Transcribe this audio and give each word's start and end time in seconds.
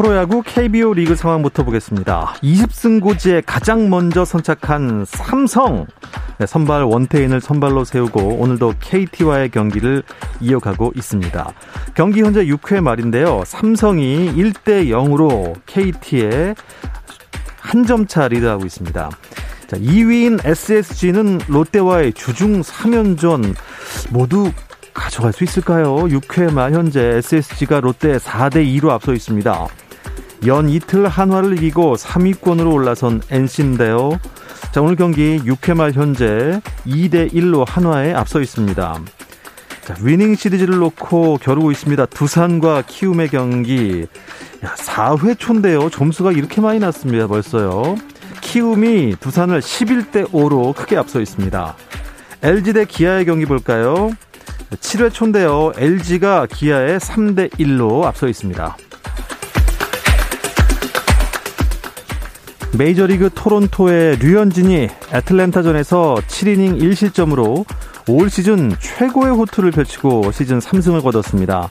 프로야구 0.00 0.42
KBO 0.42 0.94
리그 0.94 1.14
상황부터 1.14 1.62
보겠습니다. 1.62 2.32
20승 2.42 3.02
고지에 3.02 3.42
가장 3.44 3.90
먼저 3.90 4.24
선착한 4.24 5.04
삼성. 5.06 5.86
네, 6.38 6.46
선발 6.46 6.84
원태인을 6.84 7.42
선발로 7.42 7.84
세우고 7.84 8.36
오늘도 8.38 8.76
KT와의 8.80 9.50
경기를 9.50 10.02
이어가고 10.40 10.94
있습니다. 10.96 11.52
경기 11.92 12.22
현재 12.22 12.46
6회 12.46 12.80
말인데요. 12.80 13.42
삼성이 13.44 14.32
1대 14.34 14.88
0으로 14.88 15.52
KT에 15.66 16.54
한 17.60 17.84
점 17.84 18.06
차 18.06 18.26
리드하고 18.26 18.64
있습니다. 18.64 19.10
자, 19.66 19.76
2위인 19.76 20.40
SSG는 20.42 21.40
롯데와의 21.46 22.14
주중 22.14 22.62
3연전 22.62 23.54
모두 24.08 24.50
가져갈 24.94 25.34
수 25.34 25.44
있을까요? 25.44 25.94
6회 26.06 26.54
말 26.54 26.72
현재 26.72 27.02
SSG가 27.18 27.80
롯데 27.80 28.16
4대 28.16 28.64
2로 28.80 28.88
앞서 28.88 29.12
있습니다. 29.12 29.66
연 30.46 30.68
이틀 30.68 31.06
한화를 31.06 31.58
이기고 31.58 31.96
3위권으로 31.96 32.72
올라선 32.72 33.22
NC인데요. 33.30 34.18
자, 34.72 34.80
오늘 34.80 34.96
경기 34.96 35.38
6회 35.38 35.74
말 35.74 35.92
현재 35.92 36.60
2대 36.86 37.32
1로 37.32 37.66
한화에 37.66 38.14
앞서 38.14 38.40
있습니다. 38.40 39.00
자, 39.84 39.94
위닝 40.02 40.34
시리즈를 40.36 40.78
놓고 40.78 41.38
겨루고 41.38 41.72
있습니다. 41.72 42.06
두산과 42.06 42.84
키움의 42.86 43.28
경기. 43.28 44.06
야, 44.64 44.74
4회 44.76 45.38
초인데요. 45.38 45.90
점수가 45.90 46.32
이렇게 46.32 46.60
많이 46.60 46.78
났습니다. 46.78 47.26
벌써요. 47.26 47.96
키움이 48.40 49.16
두산을 49.20 49.60
11대 49.60 50.30
5로 50.30 50.74
크게 50.74 50.96
앞서 50.96 51.20
있습니다. 51.20 51.76
LG 52.42 52.72
대 52.72 52.84
기아의 52.84 53.26
경기 53.26 53.44
볼까요? 53.44 54.10
7회 54.70 55.12
초인데요. 55.12 55.72
LG가 55.76 56.46
기아에 56.46 56.98
3대 56.98 57.50
1로 57.58 58.04
앞서 58.04 58.28
있습니다. 58.28 58.76
메이저리그 62.78 63.30
토론토의 63.34 64.18
류현진이 64.18 64.88
애틀랜타전에서 65.12 66.16
7이닝 66.26 66.80
1실점으로 66.80 67.64
올 68.08 68.30
시즌 68.30 68.72
최고의 68.78 69.34
호투를 69.34 69.72
펼치고 69.72 70.32
시즌 70.32 70.60
3승을 70.60 71.02
거뒀습니다. 71.02 71.68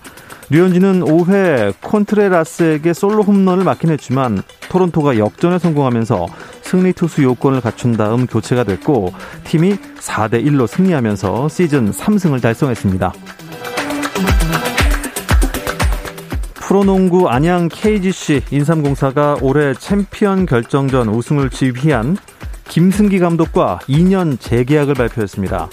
류현진은 0.52 1.02
5회 1.02 1.74
콘트레라스에게 1.82 2.94
솔로 2.94 3.24
홈런을 3.24 3.64
맞긴 3.64 3.92
했지만 3.92 4.42
토론토가 4.70 5.18
역전에 5.18 5.58
성공하면서 5.60 6.28
승리 6.64 6.92
투수 6.94 7.24
요건을 7.24 7.62
갖춘 7.62 7.96
다음 7.96 8.26
교체가 8.26 8.64
됐고 8.64 9.14
팀이 9.46 9.76
4대 10.00 10.44
1로 10.46 10.68
승리하면서 10.68 11.50
시즌 11.50 11.92
3승을 11.92 12.42
달성했습니다. 12.42 13.14
프로농구 16.70 17.30
안양 17.30 17.70
KGC 17.70 18.44
인삼공사가 18.52 19.38
올해 19.42 19.74
챔피언 19.74 20.46
결정전 20.46 21.10
우승을 21.10 21.50
지휘한 21.50 22.16
김승기 22.66 23.18
감독과 23.18 23.80
2년 23.90 24.40
재계약을 24.40 24.94
발표했습니다. 24.94 25.68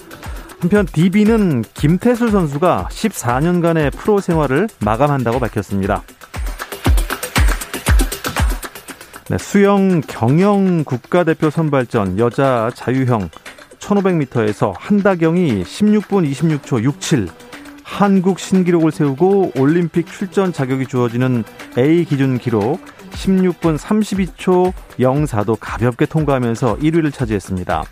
한편 0.58 0.86
DB는 0.86 1.64
김태술 1.74 2.30
선수가 2.30 2.88
14년간의 2.90 3.94
프로 3.94 4.20
생활을 4.20 4.68
마감한다고 4.80 5.38
밝혔습니다. 5.38 6.02
네, 9.28 9.36
수영 9.36 10.00
경영 10.00 10.82
국가대표 10.82 11.50
선발전 11.50 12.18
여자 12.18 12.70
자유형 12.74 13.28
1500m에서 13.80 14.72
한다경이 14.74 15.62
16분 15.62 16.26
26초 16.32 16.82
67 16.82 17.28
한국 17.86 18.40
신기록을 18.40 18.90
세우고 18.90 19.52
올림픽 19.56 20.06
출전 20.06 20.52
자격이 20.52 20.86
주어지는 20.86 21.44
A 21.78 22.04
기준 22.04 22.36
기록 22.36 22.80
16분 23.12 23.78
32초 23.78 24.72
04도 24.98 25.56
가볍게 25.58 26.04
통과하면서 26.04 26.78
1위를 26.78 27.14
차지했습니다. 27.14 27.84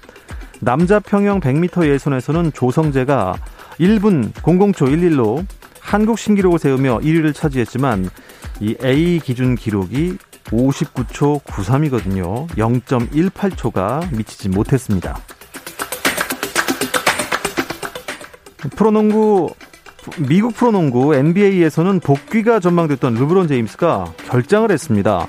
남자 0.60 0.98
평영 0.98 1.40
100m 1.40 1.86
예선에서는 1.86 2.52
조성재가 2.52 3.36
1분 3.78 4.32
00초 4.32 4.74
11로 4.74 5.46
한국 5.80 6.18
신기록을 6.18 6.58
세우며 6.58 6.98
1위를 6.98 7.32
차지했지만 7.32 8.10
이 8.60 8.76
A 8.84 9.20
기준 9.20 9.54
기록이 9.54 10.18
59초 10.46 11.42
93이거든요. 11.44 12.48
0.18초가 12.48 14.14
미치지 14.14 14.48
못했습니다. 14.50 15.18
프로농구 18.76 19.54
미국 20.18 20.54
프로농구 20.54 21.14
NBA에서는 21.14 22.00
복귀가 22.00 22.60
전망됐던 22.60 23.14
르브론 23.14 23.48
제임스가 23.48 24.12
결장을 24.28 24.70
했습니다. 24.70 25.26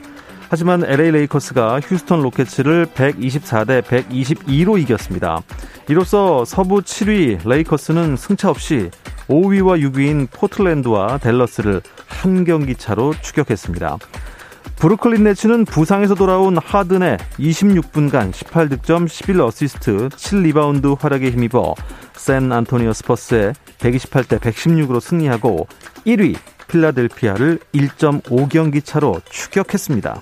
하지만 0.49 0.83
LA 0.85 1.11
레이커스가 1.11 1.79
휴스턴 1.79 2.21
로켓츠를 2.21 2.87
124대 2.87 3.81
122로 3.81 4.79
이겼습니다. 4.79 5.41
이로써 5.89 6.45
서부 6.45 6.81
7위 6.81 7.47
레이커스는 7.47 8.15
승차 8.15 8.49
없이 8.49 8.89
5위와 9.27 9.81
6위인 9.81 10.27
포틀랜드와 10.31 11.17
댈러스를 11.17 11.81
한 12.07 12.43
경기 12.43 12.75
차로 12.75 13.13
추격했습니다. 13.21 13.97
브루클린 14.77 15.23
네츠는 15.23 15.65
부상에서 15.65 16.15
돌아온 16.15 16.57
하든의 16.57 17.17
26분간 17.39 18.31
18득점 18.31 19.05
11어시스트 19.07 20.09
7리바운드 20.09 20.99
활약에 20.99 21.31
힘입어 21.31 21.75
샌 22.15 22.51
안토니오 22.51 22.93
스퍼스의 22.93 23.53
128대 23.79 24.39
116으로 24.39 24.99
승리하고 24.99 25.67
1위 26.05 26.35
필라델피아를 26.67 27.59
1.5경기 27.73 28.83
차로 28.83 29.21
추격했습니다. 29.29 30.21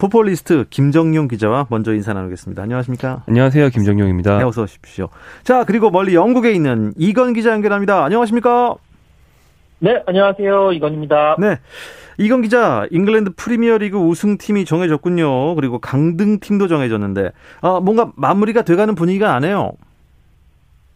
포폴리스트 0.00 0.64
김정용 0.70 1.28
기자와 1.28 1.66
먼저 1.68 1.92
인사 1.92 2.14
나누겠습니다. 2.14 2.62
안녕하십니까? 2.62 3.22
안녕하세요. 3.28 3.68
김정용입니다. 3.68 4.38
네, 4.38 4.44
어서 4.44 4.62
오십시오. 4.62 5.08
자, 5.44 5.64
그리고 5.64 5.90
멀리 5.90 6.14
영국에 6.14 6.52
있는 6.52 6.92
이건 6.96 7.34
기자 7.34 7.52
연결합니다. 7.52 8.02
안녕하십니까? 8.04 8.76
네, 9.80 10.02
안녕하세요. 10.06 10.72
이건입니다. 10.72 11.36
네. 11.38 11.58
이건 12.16 12.40
기자, 12.42 12.86
잉글랜드 12.90 13.32
프리미어 13.36 13.76
리그 13.78 13.98
우승팀이 13.98 14.64
정해졌군요. 14.64 15.54
그리고 15.54 15.78
강등팀도 15.78 16.66
정해졌는데, 16.68 17.32
아, 17.60 17.80
뭔가 17.82 18.10
마무리가 18.16 18.62
돼가는 18.62 18.94
분위기가 18.94 19.34
나네요. 19.34 19.72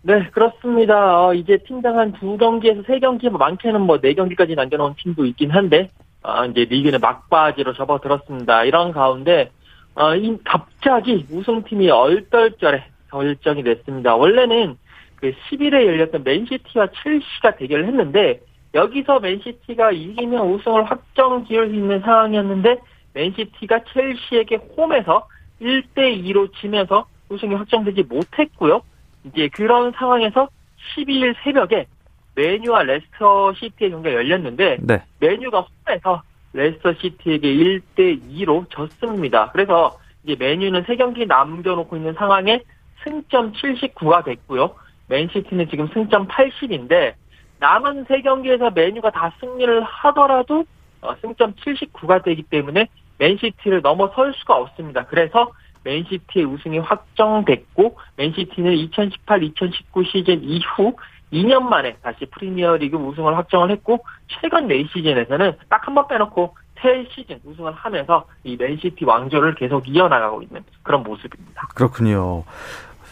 네, 0.03 0.29
그렇습니다. 0.33 1.25
어, 1.27 1.35
이제 1.35 1.59
팀당 1.67 1.99
한 1.99 2.13
두 2.13 2.37
경기에서 2.39 2.83
세 2.87 2.99
경기, 3.01 3.29
뭐 3.29 3.39
많게는 3.39 3.83
뭐 3.83 4.01
네 4.01 4.15
경기까지 4.15 4.55
남겨놓은 4.55 4.95
팀도 5.03 5.25
있긴 5.27 5.51
한데, 5.51 5.91
아, 6.25 6.47
이제 6.47 6.65
리그는 6.65 7.01
막바지로 7.01 7.75
접어들었습니다. 7.75 8.65
이런 8.65 8.93
가운데, 8.93 9.51
어, 9.95 10.17
이, 10.17 10.37
갑자기 10.43 11.27
우승팀이 11.31 11.91
얼떨결에 11.91 12.85
결정이 13.11 13.63
됐습니다. 13.63 14.17
원래는 14.17 14.77
그 15.17 15.33
10일에 15.33 15.87
열렸던 15.87 16.25
맨시티와 16.25 16.89
첼시가 17.03 17.57
대결을 17.57 17.87
했는데, 17.87 18.41
여기서 18.75 19.21
맨시티가 19.21 19.93
이기면 19.93 20.51
우승을 20.51 20.85
확정 20.85 21.47
지을 21.47 21.69
수 21.69 21.75
있는 21.75 22.01
상황이었는데 22.01 22.79
맨시티가 23.13 23.85
첼시에게 23.93 24.57
홈에서 24.77 25.29
1대 25.61 26.21
2로 26.25 26.53
지면서 26.61 27.07
우승이 27.29 27.55
확정되지 27.55 28.03
못했고요. 28.03 28.83
이제 29.25 29.49
그런 29.49 29.93
상황에서 29.93 30.49
12일 30.97 31.35
새벽에 31.45 31.87
맨유와 32.35 32.83
레스터 32.85 33.53
시티의 33.55 33.91
경기가 33.91 34.15
열렸는데 34.15 34.79
네. 34.81 35.03
맨유가 35.21 35.67
홈에서 35.87 36.23
레스터 36.53 36.93
시티에게 36.95 37.55
1대 37.55 38.21
2로 38.31 38.69
졌습니다. 38.71 39.51
그래서 39.53 39.99
이제 40.25 40.37
맨유는 40.39 40.85
3경기 40.85 41.27
남겨놓고 41.27 41.97
있는 41.97 42.15
상황에 42.15 42.63
승점 43.03 43.53
79가 43.53 44.25
됐고요. 44.25 44.75
맨시티는 45.09 45.69
지금 45.69 45.89
승점 45.89 46.29
80인데 46.29 47.15
남은 47.61 48.07
세 48.09 48.21
경기에서 48.23 48.71
맨유가 48.71 49.11
다 49.11 49.33
승리를 49.41 49.83
하더라도 49.83 50.65
어, 51.03 51.15
승점 51.21 51.55
79가 51.55 52.25
되기 52.25 52.43
때문에 52.43 52.89
맨시티를 53.19 53.83
넘어설 53.83 54.33
수가 54.35 54.57
없습니다. 54.57 55.05
그래서 55.07 55.53
맨시티의 55.85 56.47
우승이 56.47 56.79
확정됐고 56.79 57.97
맨시티는 58.17 58.75
2018-2019 58.89 60.07
시즌 60.11 60.43
이후 60.43 60.97
2년 61.35 61.63
만에 61.63 61.97
다시 62.03 62.27
프리미어리그 62.27 62.97
우승을 62.97 63.37
확정을 63.37 63.71
했고 63.71 64.05
최근 64.41 64.69
4시즌에서는 64.69 65.57
딱 65.69 65.83
한 65.89 65.95
번 65.95 66.09
빼놓고 66.09 66.57
새 66.81 67.07
시즌 67.15 67.41
우승을 67.45 67.73
하면서 67.73 68.27
이 68.45 68.57
맨시티 68.57 69.05
왕조를 69.05 69.55
계속 69.55 69.89
이어나가고 69.89 70.43
있는 70.43 70.63
그런 70.83 71.03
모습입니다. 71.03 71.69
그렇군요. 71.75 72.45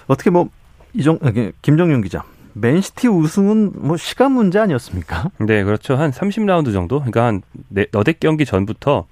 어떻게 0.08 0.30
뭐 0.30 0.48
이정 0.94 1.18
김정윤 1.62 2.02
기자 2.02 2.22
맨시티 2.54 3.08
우승은 3.08 3.72
뭐 3.76 3.96
시간 3.96 4.32
문제 4.32 4.58
아니었습니까? 4.58 5.30
네, 5.38 5.64
그렇죠. 5.64 5.96
한 5.96 6.10
30라운드 6.10 6.72
정도. 6.72 6.98
그러니까 6.98 7.24
한 7.24 7.42
네, 7.68 7.86
너댓 7.92 8.20
경기 8.20 8.44
전부터 8.44 9.06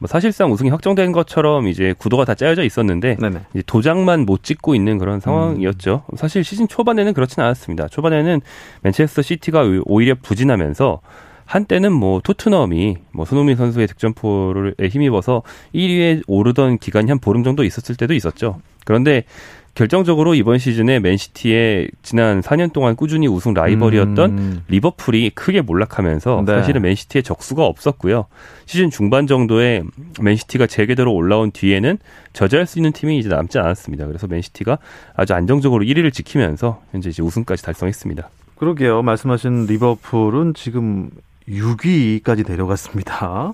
뭐 0.00 0.08
사실상 0.08 0.50
우승이 0.50 0.70
확정된 0.70 1.12
것처럼 1.12 1.68
이제 1.68 1.94
구도가 1.96 2.24
다 2.24 2.34
짜여져 2.34 2.64
있었는데 2.64 3.18
이제 3.54 3.62
도장만 3.66 4.20
못 4.20 4.42
찍고 4.42 4.74
있는 4.74 4.96
그런 4.98 5.20
상황이었죠. 5.20 6.04
음. 6.10 6.16
사실 6.16 6.42
시즌 6.42 6.66
초반에는 6.66 7.12
그렇진 7.12 7.42
않았습니다. 7.42 7.88
초반에는 7.88 8.40
맨체스터 8.80 9.20
시티가 9.20 9.64
오히려 9.84 10.14
부진하면서 10.20 11.00
한때는 11.44 11.92
뭐 11.92 12.20
토트넘이 12.22 12.96
뭐 13.12 13.24
손흥민 13.26 13.56
선수의 13.56 13.88
득점포를 13.88 14.74
힘입어서 14.88 15.42
1위에 15.74 16.22
오르던 16.26 16.78
기간이 16.78 17.10
한 17.10 17.18
보름 17.18 17.44
정도 17.44 17.62
있었을 17.62 17.96
때도 17.96 18.14
있었죠. 18.14 18.60
그런데 18.86 19.24
결정적으로 19.74 20.34
이번 20.34 20.58
시즌에 20.58 20.98
맨시티의 20.98 21.90
지난 22.02 22.40
4년 22.40 22.72
동안 22.72 22.96
꾸준히 22.96 23.28
우승 23.28 23.54
라이벌이었던 23.54 24.30
음. 24.30 24.62
리버풀이 24.68 25.30
크게 25.30 25.60
몰락하면서 25.62 26.42
네. 26.46 26.52
사실은 26.52 26.82
맨시티의 26.82 27.22
적수가 27.22 27.64
없었고요. 27.64 28.26
시즌 28.66 28.90
중반 28.90 29.26
정도에 29.26 29.82
맨시티가 30.20 30.66
재계대로 30.66 31.14
올라온 31.14 31.50
뒤에는 31.50 31.98
저지할 32.32 32.66
수 32.66 32.78
있는 32.78 32.92
팀이 32.92 33.18
이제 33.18 33.28
남지 33.28 33.58
않았습니다. 33.58 34.06
그래서 34.06 34.26
맨시티가 34.26 34.78
아주 35.14 35.34
안정적으로 35.34 35.84
1위를 35.84 36.12
지키면서 36.12 36.82
현재 36.90 37.10
이제 37.10 37.22
우승까지 37.22 37.62
달성했습니다. 37.62 38.28
그러게요. 38.56 39.02
말씀하신 39.02 39.66
리버풀은 39.66 40.54
지금 40.54 41.10
6위까지 41.50 42.48
내려갔습니다. 42.48 43.52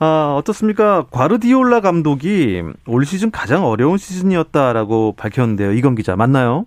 아, 0.00 0.34
어떻습니까? 0.38 1.06
과르디올라 1.10 1.80
감독이 1.80 2.62
올 2.86 3.04
시즌 3.04 3.30
가장 3.30 3.64
어려운 3.64 3.96
시즌이었다라고 3.96 5.14
밝혔는데요. 5.16 5.72
이건 5.72 5.94
기자 5.94 6.16
맞나요? 6.16 6.66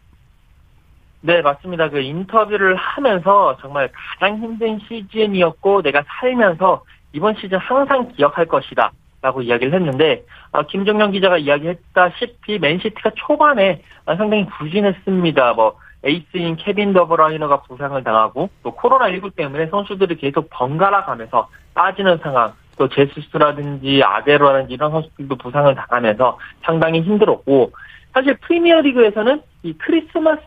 네, 1.22 1.42
맞습니다. 1.42 1.90
그 1.90 2.00
인터뷰를 2.00 2.76
하면서 2.76 3.58
정말 3.62 3.90
가장 4.20 4.38
힘든 4.38 4.80
시즌이었고 4.88 5.82
내가 5.82 6.04
살면서 6.08 6.84
이번 7.14 7.36
시즌 7.36 7.58
항상 7.58 8.10
기억할 8.16 8.46
것이다. 8.46 8.92
라고 9.20 9.42
이야기를 9.42 9.74
했는데 9.74 10.24
아, 10.52 10.62
김정용 10.64 11.12
기자가 11.12 11.38
이야기했다시피 11.40 12.60
맨시티가 12.60 13.12
초반에 13.16 13.82
상당히 14.06 14.46
부진했습니다. 14.46 15.54
뭐 15.54 15.76
에이스인 16.04 16.56
케빈 16.58 16.94
더브라이너가 16.94 17.64
부상을 17.64 18.02
당하고 18.04 18.50
또 18.64 18.76
코로나19 18.76 19.36
때문에 19.36 19.68
선수들이 19.68 20.18
계속 20.18 20.50
번갈아 20.52 21.06
가면서 21.06 21.50
빠지는 21.74 22.18
상황 22.20 22.54
또 22.78 22.88
제수스라든지 22.88 24.02
아구에로라든지 24.04 24.76
이런 24.76 24.92
선수들도 24.92 25.36
부상을 25.36 25.74
당하면서 25.74 26.38
상당히 26.62 27.02
힘들었고 27.02 27.72
사실 28.14 28.38
프리미어리그에서는 28.38 29.42
이 29.64 29.74
크리스마스 29.74 30.42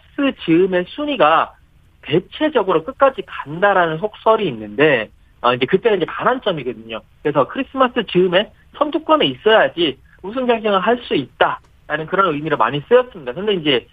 즈음의 0.44 0.86
순위가 0.88 1.54
대체적으로 2.02 2.84
끝까지 2.84 3.22
간다라는 3.26 3.98
속설이 3.98 4.46
있는데 4.48 5.10
어, 5.42 5.54
이제 5.54 5.66
그때는 5.66 5.98
이제 5.98 6.06
반환점이거든요. 6.06 7.00
그래서 7.22 7.48
크리스마스 7.48 8.04
즈음에 8.06 8.52
선두권에 8.76 9.26
있어야지 9.26 9.98
우승 10.22 10.46
경쟁을 10.46 10.80
할 10.80 10.98
수 11.04 11.14
있다라는 11.14 12.06
그런 12.06 12.34
의미로 12.34 12.56
많이 12.56 12.82
쓰였습니다. 12.88 13.32
근데 13.32 13.54
이제 13.54 13.86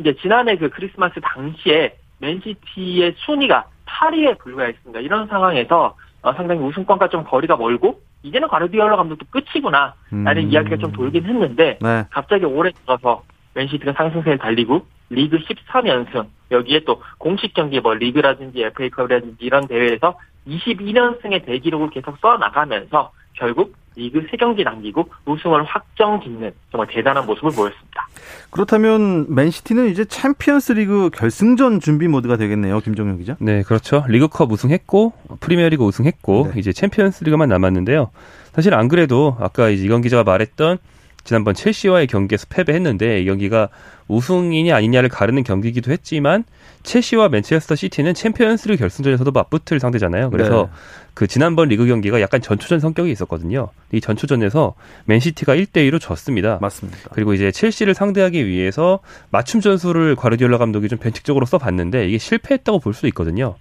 이제 0.00 0.14
지난해 0.20 0.56
그 0.56 0.70
크리스마스 0.70 1.20
당시에 1.20 1.96
맨시티의 2.18 3.14
순위가 3.18 3.66
8위에 3.86 4.38
불과했습니다. 4.38 5.00
이런 5.00 5.26
상황에서 5.28 5.94
어, 6.22 6.32
상당히 6.34 6.60
우승권과 6.60 7.08
좀 7.08 7.24
거리가 7.24 7.56
멀고 7.56 8.00
이제는 8.22 8.48
가르디올라 8.48 8.96
감독도 8.96 9.26
끝이구나 9.30 9.94
라는 10.10 10.44
음. 10.44 10.50
이야기가 10.50 10.76
좀 10.76 10.92
돌긴 10.92 11.24
했는데 11.24 11.78
네. 11.80 12.04
갑자기 12.10 12.44
올해 12.44 12.70
들어서 12.72 13.22
맨시티가 13.54 13.92
상승세를 13.92 14.38
달리고 14.38 14.86
리그 15.10 15.38
13연승 15.38 16.26
여기에 16.50 16.84
또 16.86 17.02
공식 17.18 17.54
경기 17.54 17.80
뭐 17.80 17.94
리그라든지 17.94 18.62
FA컵이라든지 18.62 19.36
이런 19.40 19.66
대회에서 19.66 20.18
22연승의 20.46 21.44
대기록을 21.44 21.90
계속 21.90 22.16
써나가면서 22.18 23.12
결국 23.34 23.74
리그 23.96 24.26
3경기 24.26 24.64
남기고 24.64 25.08
우승을 25.26 25.64
확정 25.64 26.22
짓는 26.22 26.52
정말 26.70 26.86
대단한 26.88 27.26
모습을 27.26 27.50
보였습니다. 27.50 28.06
그렇다면 28.50 29.34
맨시티는 29.34 29.88
이제 29.88 30.04
챔피언스 30.04 30.72
리그 30.72 31.10
결승전 31.10 31.80
준비 31.80 32.06
모드가 32.06 32.36
되겠네요. 32.36 32.80
김종현 32.80 33.18
기자. 33.18 33.36
네, 33.40 33.62
그렇죠. 33.62 34.04
리그컵 34.08 34.50
우승했고 34.52 35.12
프리미어리그 35.40 35.84
우승했고 35.84 36.52
네. 36.54 36.60
이제 36.60 36.72
챔피언스 36.72 37.24
리그만 37.24 37.48
남았는데요. 37.48 38.10
사실 38.52 38.74
안 38.74 38.88
그래도 38.88 39.36
아까 39.40 39.68
이건 39.68 40.02
기자가 40.02 40.22
말했던 40.22 40.78
지난번 41.24 41.54
첼시와의 41.54 42.06
경기에서 42.06 42.46
패배했는데 42.48 43.20
이 43.22 43.24
경기가 43.24 43.68
우승이냐 44.08 44.74
아니냐를 44.74 45.08
가르는 45.08 45.44
경기이기도 45.44 45.92
했지만 45.92 46.44
첼시와 46.82 47.28
맨체스터 47.28 47.74
시티는 47.76 48.14
챔피언스리그 48.14 48.78
결승전에서도 48.80 49.30
맞붙을 49.30 49.78
상대잖아요. 49.80 50.30
그래서 50.30 50.70
네. 50.72 50.78
그 51.14 51.26
지난번 51.26 51.68
리그 51.68 51.86
경기가 51.86 52.20
약간 52.20 52.40
전초전 52.40 52.80
성격이 52.80 53.10
있었거든요. 53.12 53.68
이 53.92 54.00
전초전에서 54.00 54.74
맨시티가 55.04 55.54
1대 55.56 55.88
2로 55.90 56.00
졌습니다. 56.00 56.58
맞습니다. 56.60 56.98
그리고 57.12 57.34
이제 57.34 57.52
첼시를 57.52 57.94
상대하기 57.94 58.46
위해서 58.46 59.00
맞춤 59.30 59.60
전술을 59.60 60.16
과르디올라 60.16 60.58
감독이 60.58 60.88
좀 60.88 60.98
변칙적으로 60.98 61.44
써봤는데 61.46 62.08
이게 62.08 62.18
실패했다고 62.18 62.80
볼 62.80 62.94
수 62.94 63.06
있거든요. 63.08 63.54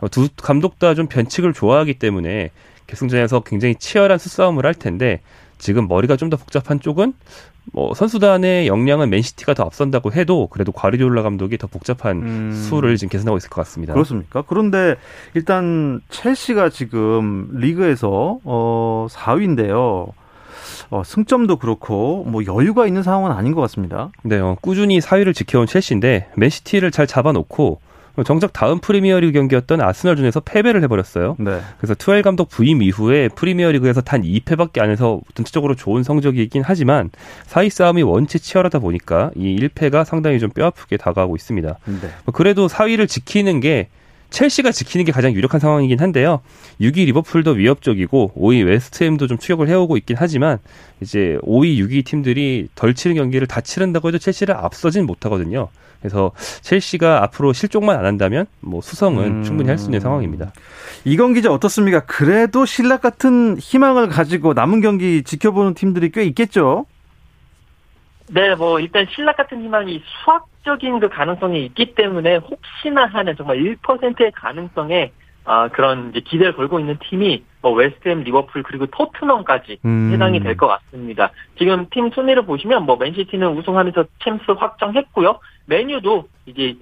어, 0.00 0.08
두 0.08 0.28
감독 0.36 0.78
다 0.78 0.94
좀 0.94 1.06
변칙을 1.08 1.52
좋아하기 1.54 1.94
때문에 1.94 2.50
결승전에서 2.86 3.40
굉장히 3.40 3.74
치열한 3.76 4.18
수싸움을 4.18 4.64
할 4.66 4.74
텐데 4.74 5.20
지금 5.58 5.88
머리가 5.88 6.16
좀 6.16 6.28
더 6.28 6.36
복잡한 6.36 6.78
쪽은 6.80 7.14
뭐 7.72 7.94
선수단의 7.94 8.66
역량은 8.66 9.08
맨시티가 9.10 9.54
더 9.54 9.64
앞선다고 9.64 10.12
해도 10.12 10.46
그래도 10.48 10.72
과리디올라 10.72 11.22
감독이 11.22 11.56
더 11.58 11.66
복잡한 11.66 12.16
음. 12.22 12.52
수를 12.52 12.96
지금 12.96 13.10
계산하고 13.10 13.36
있을 13.38 13.50
것 13.50 13.62
같습니다. 13.62 13.92
그렇습니까? 13.94 14.42
그런데 14.46 14.96
일단 15.34 16.00
첼시가 16.10 16.68
지금 16.70 17.48
리그에서 17.52 18.38
어 18.44 19.06
4위인데요. 19.10 20.12
어, 20.90 21.02
승점도 21.04 21.56
그렇고 21.56 22.24
뭐 22.26 22.42
여유가 22.46 22.86
있는 22.86 23.02
상황은 23.02 23.30
아닌 23.32 23.54
것 23.54 23.60
같습니다. 23.62 24.10
네, 24.22 24.38
어, 24.38 24.56
꾸준히 24.60 25.00
4위를 25.00 25.34
지켜온 25.34 25.66
첼시인데 25.66 26.28
맨시티를 26.36 26.90
잘 26.90 27.06
잡아놓고 27.06 27.80
정작 28.24 28.52
다음 28.52 28.78
프리미어리그 28.80 29.32
경기였던 29.32 29.80
아스널전에서 29.80 30.40
패배를 30.40 30.82
해버렸어요. 30.84 31.36
네. 31.38 31.60
그래서 31.78 31.94
투엘 31.94 32.22
감독 32.22 32.48
부임 32.48 32.82
이후에 32.82 33.28
프리미어리그에서 33.28 34.00
단 34.00 34.22
2패밖에 34.22 34.80
안 34.80 34.90
해서 34.90 35.20
전체적으로 35.34 35.74
좋은 35.74 36.02
성적이긴 36.02 36.62
하지만 36.64 37.10
사이 37.46 37.70
싸움이 37.70 38.02
원체 38.02 38.38
치열하다 38.38 38.80
보니까 38.80 39.30
이 39.36 39.56
1패가 39.56 40.04
상당히 40.04 40.38
좀 40.38 40.50
뼈아프게 40.50 40.96
다가오고 40.96 41.36
있습니다. 41.36 41.78
네. 41.84 42.08
뭐 42.24 42.32
그래도 42.32 42.66
4위를 42.66 43.08
지키는 43.08 43.60
게 43.60 43.88
첼시가 44.30 44.72
지키는 44.72 45.04
게 45.04 45.12
가장 45.12 45.32
유력한 45.32 45.58
상황이긴 45.58 46.00
한데요. 46.00 46.40
6위 46.80 47.06
리버풀도 47.06 47.52
위협적이고 47.52 48.32
5위 48.36 48.66
웨스트햄도 48.66 49.26
좀 49.26 49.38
추격을 49.38 49.68
해오고 49.68 49.96
있긴 49.96 50.16
하지만 50.18 50.58
이제 51.00 51.38
5위, 51.42 51.78
6위 51.78 52.04
팀들이 52.04 52.68
덜 52.74 52.94
치는 52.94 53.16
경기를 53.16 53.46
다 53.46 53.60
치른다고 53.60 54.08
해도 54.08 54.18
첼시를 54.18 54.54
앞서진 54.54 55.06
못하거든요. 55.06 55.68
그래서 56.00 56.32
첼시가 56.62 57.22
앞으로 57.24 57.52
실족만 57.52 57.98
안 57.98 58.04
한다면 58.04 58.46
뭐 58.60 58.80
수성은 58.80 59.24
음. 59.24 59.42
충분히 59.42 59.68
할 59.68 59.78
수 59.78 59.86
있는 59.86 60.00
상황입니다. 60.00 60.52
이건 61.04 61.34
기자 61.34 61.52
어떻습니까? 61.52 62.00
그래도 62.06 62.66
신락 62.66 63.00
같은 63.02 63.56
희망을 63.58 64.08
가지고 64.08 64.54
남은 64.54 64.80
경기 64.80 65.22
지켜보는 65.22 65.74
팀들이 65.74 66.10
꽤 66.10 66.24
있겠죠? 66.24 66.86
네, 68.30 68.54
뭐 68.54 68.78
일단 68.80 69.06
실낱 69.10 69.36
같은 69.36 69.62
희망이 69.62 70.02
수학적인 70.22 71.00
그 71.00 71.08
가능성이 71.08 71.64
있기 71.66 71.94
때문에 71.94 72.36
혹시나 72.36 73.06
하는 73.06 73.34
정말 73.36 73.56
1%의 73.58 74.32
가능성에 74.32 75.12
아, 75.48 75.68
그런 75.68 76.10
이제 76.10 76.20
기대를 76.20 76.52
걸고 76.54 76.78
있는 76.78 76.98
팀이 77.08 77.42
뭐 77.62 77.72
웨스트햄, 77.72 78.22
리버풀 78.22 78.62
그리고 78.62 78.84
토트넘까지 78.86 79.78
음. 79.84 80.10
해당이 80.12 80.40
될 80.40 80.56
것 80.58 80.66
같습니다. 80.66 81.30
지금 81.56 81.86
팀 81.90 82.10
순위를 82.10 82.42
보시면 82.44 82.84
뭐 82.84 82.96
맨시티는 82.96 83.56
우승하면서 83.56 84.04
챔스 84.22 84.50
확정했고요. 84.50 85.40
맨유도 85.66 86.28
이제 86.46 86.76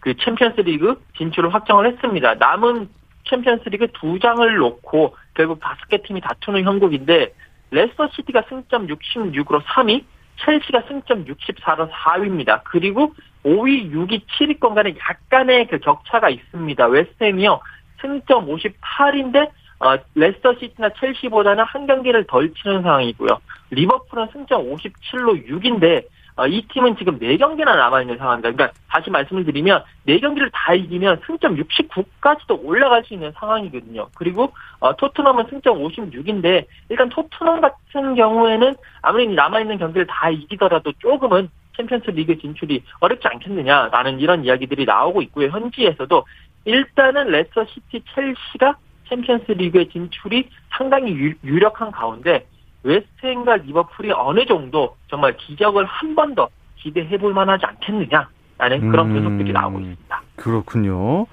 그 0.00 0.14
챔피언스리그 0.16 1.00
진출을 1.16 1.54
확정을 1.54 1.90
했습니다. 1.92 2.34
남은 2.34 2.88
챔피언스리그 3.28 3.88
두 3.94 4.18
장을 4.18 4.54
놓고 4.54 5.16
결국 5.34 5.60
다섯 5.60 5.88
개 5.88 6.02
팀이 6.02 6.20
다투는 6.20 6.64
형국인데 6.64 7.32
레스터 7.70 8.08
시티가 8.08 8.44
승점 8.48 8.86
66으로 8.88 9.62
3위, 9.62 10.04
첼시가 10.44 10.82
승점 10.88 11.24
64로 11.24 11.90
4위입니다. 11.90 12.62
그리고 12.64 13.14
5위, 13.44 13.92
6위, 13.92 14.22
7위권 14.26 14.74
간에 14.74 14.94
약간의 14.98 15.68
그 15.68 15.78
격차가 15.78 16.28
있습니다. 16.28 16.86
웨스트햄이요. 16.86 17.60
승점 18.00 18.46
58인데 18.46 19.50
어, 19.80 19.96
레스터 20.14 20.54
시티나 20.54 20.90
첼시보다는 21.00 21.64
한 21.64 21.86
경기를 21.86 22.24
덜 22.26 22.52
치른 22.52 22.82
상황이고요. 22.82 23.28
리버풀은 23.70 24.28
승점 24.32 24.70
57로 24.70 25.46
6위인데 25.48 26.04
어, 26.36 26.46
이 26.46 26.62
팀은 26.68 26.96
지금 26.96 27.18
4경기나 27.18 27.76
남아있는 27.76 28.18
상황입니다. 28.18 28.50
그러니까 28.50 28.78
다시 28.88 29.10
말씀을 29.10 29.44
드리면 29.44 29.82
4경기를 30.06 30.50
다 30.52 30.74
이기면 30.74 31.20
승점 31.26 31.56
69까지도 31.56 32.64
올라갈 32.64 33.04
수 33.04 33.14
있는 33.14 33.32
상황이거든요. 33.32 34.08
그리고 34.14 34.52
어, 34.78 34.96
토트넘은 34.96 35.46
승점 35.50 35.78
56인데 35.78 36.66
일단 36.88 37.08
토트넘 37.08 37.60
같은 37.60 38.14
경우에는 38.14 38.74
아무리 39.02 39.28
남아있는 39.28 39.78
경기를 39.78 40.06
다 40.06 40.30
이기더라도 40.30 40.92
조금은 40.98 41.48
챔피언스 41.76 42.10
리그 42.10 42.38
진출이 42.38 42.82
어렵지 43.00 43.26
않겠느냐라는 43.28 44.20
이런 44.20 44.44
이야기들이 44.44 44.84
나오고 44.84 45.22
있고요. 45.22 45.48
현지에서도 45.48 46.24
일단은 46.64 47.28
레스터 47.28 47.64
시티 47.66 48.02
첼시가 48.14 48.76
챔피언스 49.08 49.52
리그의 49.52 49.88
진출이 49.90 50.48
상당히 50.76 51.12
유력한 51.12 51.90
가운데 51.90 52.46
웨스트햄과 52.82 53.56
리버풀이 53.56 54.12
어느 54.12 54.46
정도 54.46 54.96
정말 55.08 55.36
기적을 55.36 55.84
한 55.84 56.14
번 56.14 56.34
더 56.34 56.48
기대해 56.76 57.18
볼 57.18 57.34
만하지 57.34 57.66
않겠느냐라는 57.66 58.90
그런 58.90 59.08
음, 59.10 59.12
분석들이 59.12 59.52
나오고 59.52 59.80
있습니다. 59.80 60.22
그렇군요. 60.36 61.26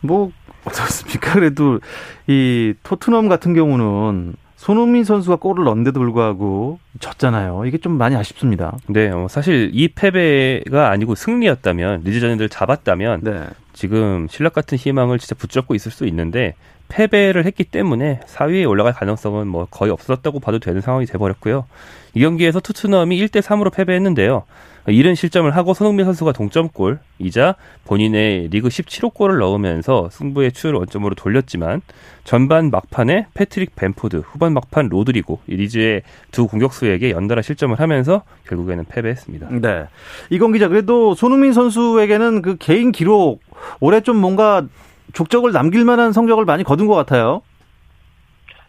뭐 0.00 0.32
어떻습니까? 0.64 1.34
그래도 1.34 1.78
이 2.26 2.74
토트넘 2.82 3.28
같은 3.28 3.54
경우는 3.54 4.34
손흥민 4.56 5.04
선수가 5.04 5.36
골을 5.36 5.64
넣는데도 5.64 6.00
불구하고 6.00 6.80
졌잖아요. 6.98 7.66
이게 7.66 7.78
좀 7.78 7.98
많이 7.98 8.16
아쉽습니다. 8.16 8.76
네, 8.88 9.10
어, 9.10 9.28
사실 9.28 9.70
이 9.74 9.88
패배가 9.88 10.90
아니고 10.90 11.14
승리였다면 11.14 12.00
리즈전들 12.04 12.48
잡았다면 12.48 13.20
네. 13.22 13.46
지금 13.74 14.26
신락 14.30 14.54
같은 14.54 14.78
희망을 14.78 15.18
진짜 15.18 15.34
붙잡고 15.34 15.74
있을 15.74 15.92
수 15.92 16.06
있는데 16.06 16.54
패배를 16.88 17.44
했기 17.44 17.64
때문에 17.64 18.20
4위에 18.26 18.68
올라갈 18.68 18.92
가능성은 18.94 19.48
뭐 19.48 19.66
거의 19.70 19.90
없었다고 19.92 20.40
봐도 20.40 20.58
되는 20.58 20.80
상황이 20.80 21.06
돼버렸고요. 21.06 21.66
이 22.14 22.20
경기에서 22.20 22.60
투트넘이 22.60 23.18
1대 23.26 23.42
3으로 23.42 23.72
패배했는데요. 23.72 24.44
이른 24.88 25.14
실점을 25.14 25.50
하고 25.56 25.72
손흥민 25.72 26.04
선수가 26.04 26.32
동점골이자 26.32 27.54
본인의 27.84 28.48
리그 28.48 28.68
17호 28.68 29.14
골을 29.14 29.38
넣으면서 29.38 30.08
승부의 30.10 30.52
추를 30.52 30.74
원점으로 30.74 31.14
돌렸지만 31.14 31.80
전반 32.24 32.70
막판에 32.70 33.26
패트릭 33.34 33.76
뱀포드, 33.76 34.16
후반 34.24 34.52
막판 34.52 34.88
로드리고 34.88 35.40
리즈의 35.46 36.02
두 36.30 36.46
공격수에게 36.46 37.10
연달아 37.10 37.42
실점을 37.42 37.78
하면서 37.78 38.22
결국에는 38.46 38.84
패배했습니다. 38.84 39.48
네. 39.60 39.86
이건 40.30 40.52
기자 40.52 40.68
그래도 40.68 41.14
손흥민 41.14 41.52
선수에게는 41.52 42.42
그 42.42 42.56
개인 42.58 42.92
기록 42.92 43.40
올해 43.80 44.00
좀 44.00 44.16
뭔가 44.16 44.66
족적을 45.12 45.52
남길 45.52 45.84
만한 45.84 46.12
성적을 46.12 46.44
많이 46.44 46.64
거둔 46.64 46.86
것 46.86 46.94
같아요. 46.94 47.42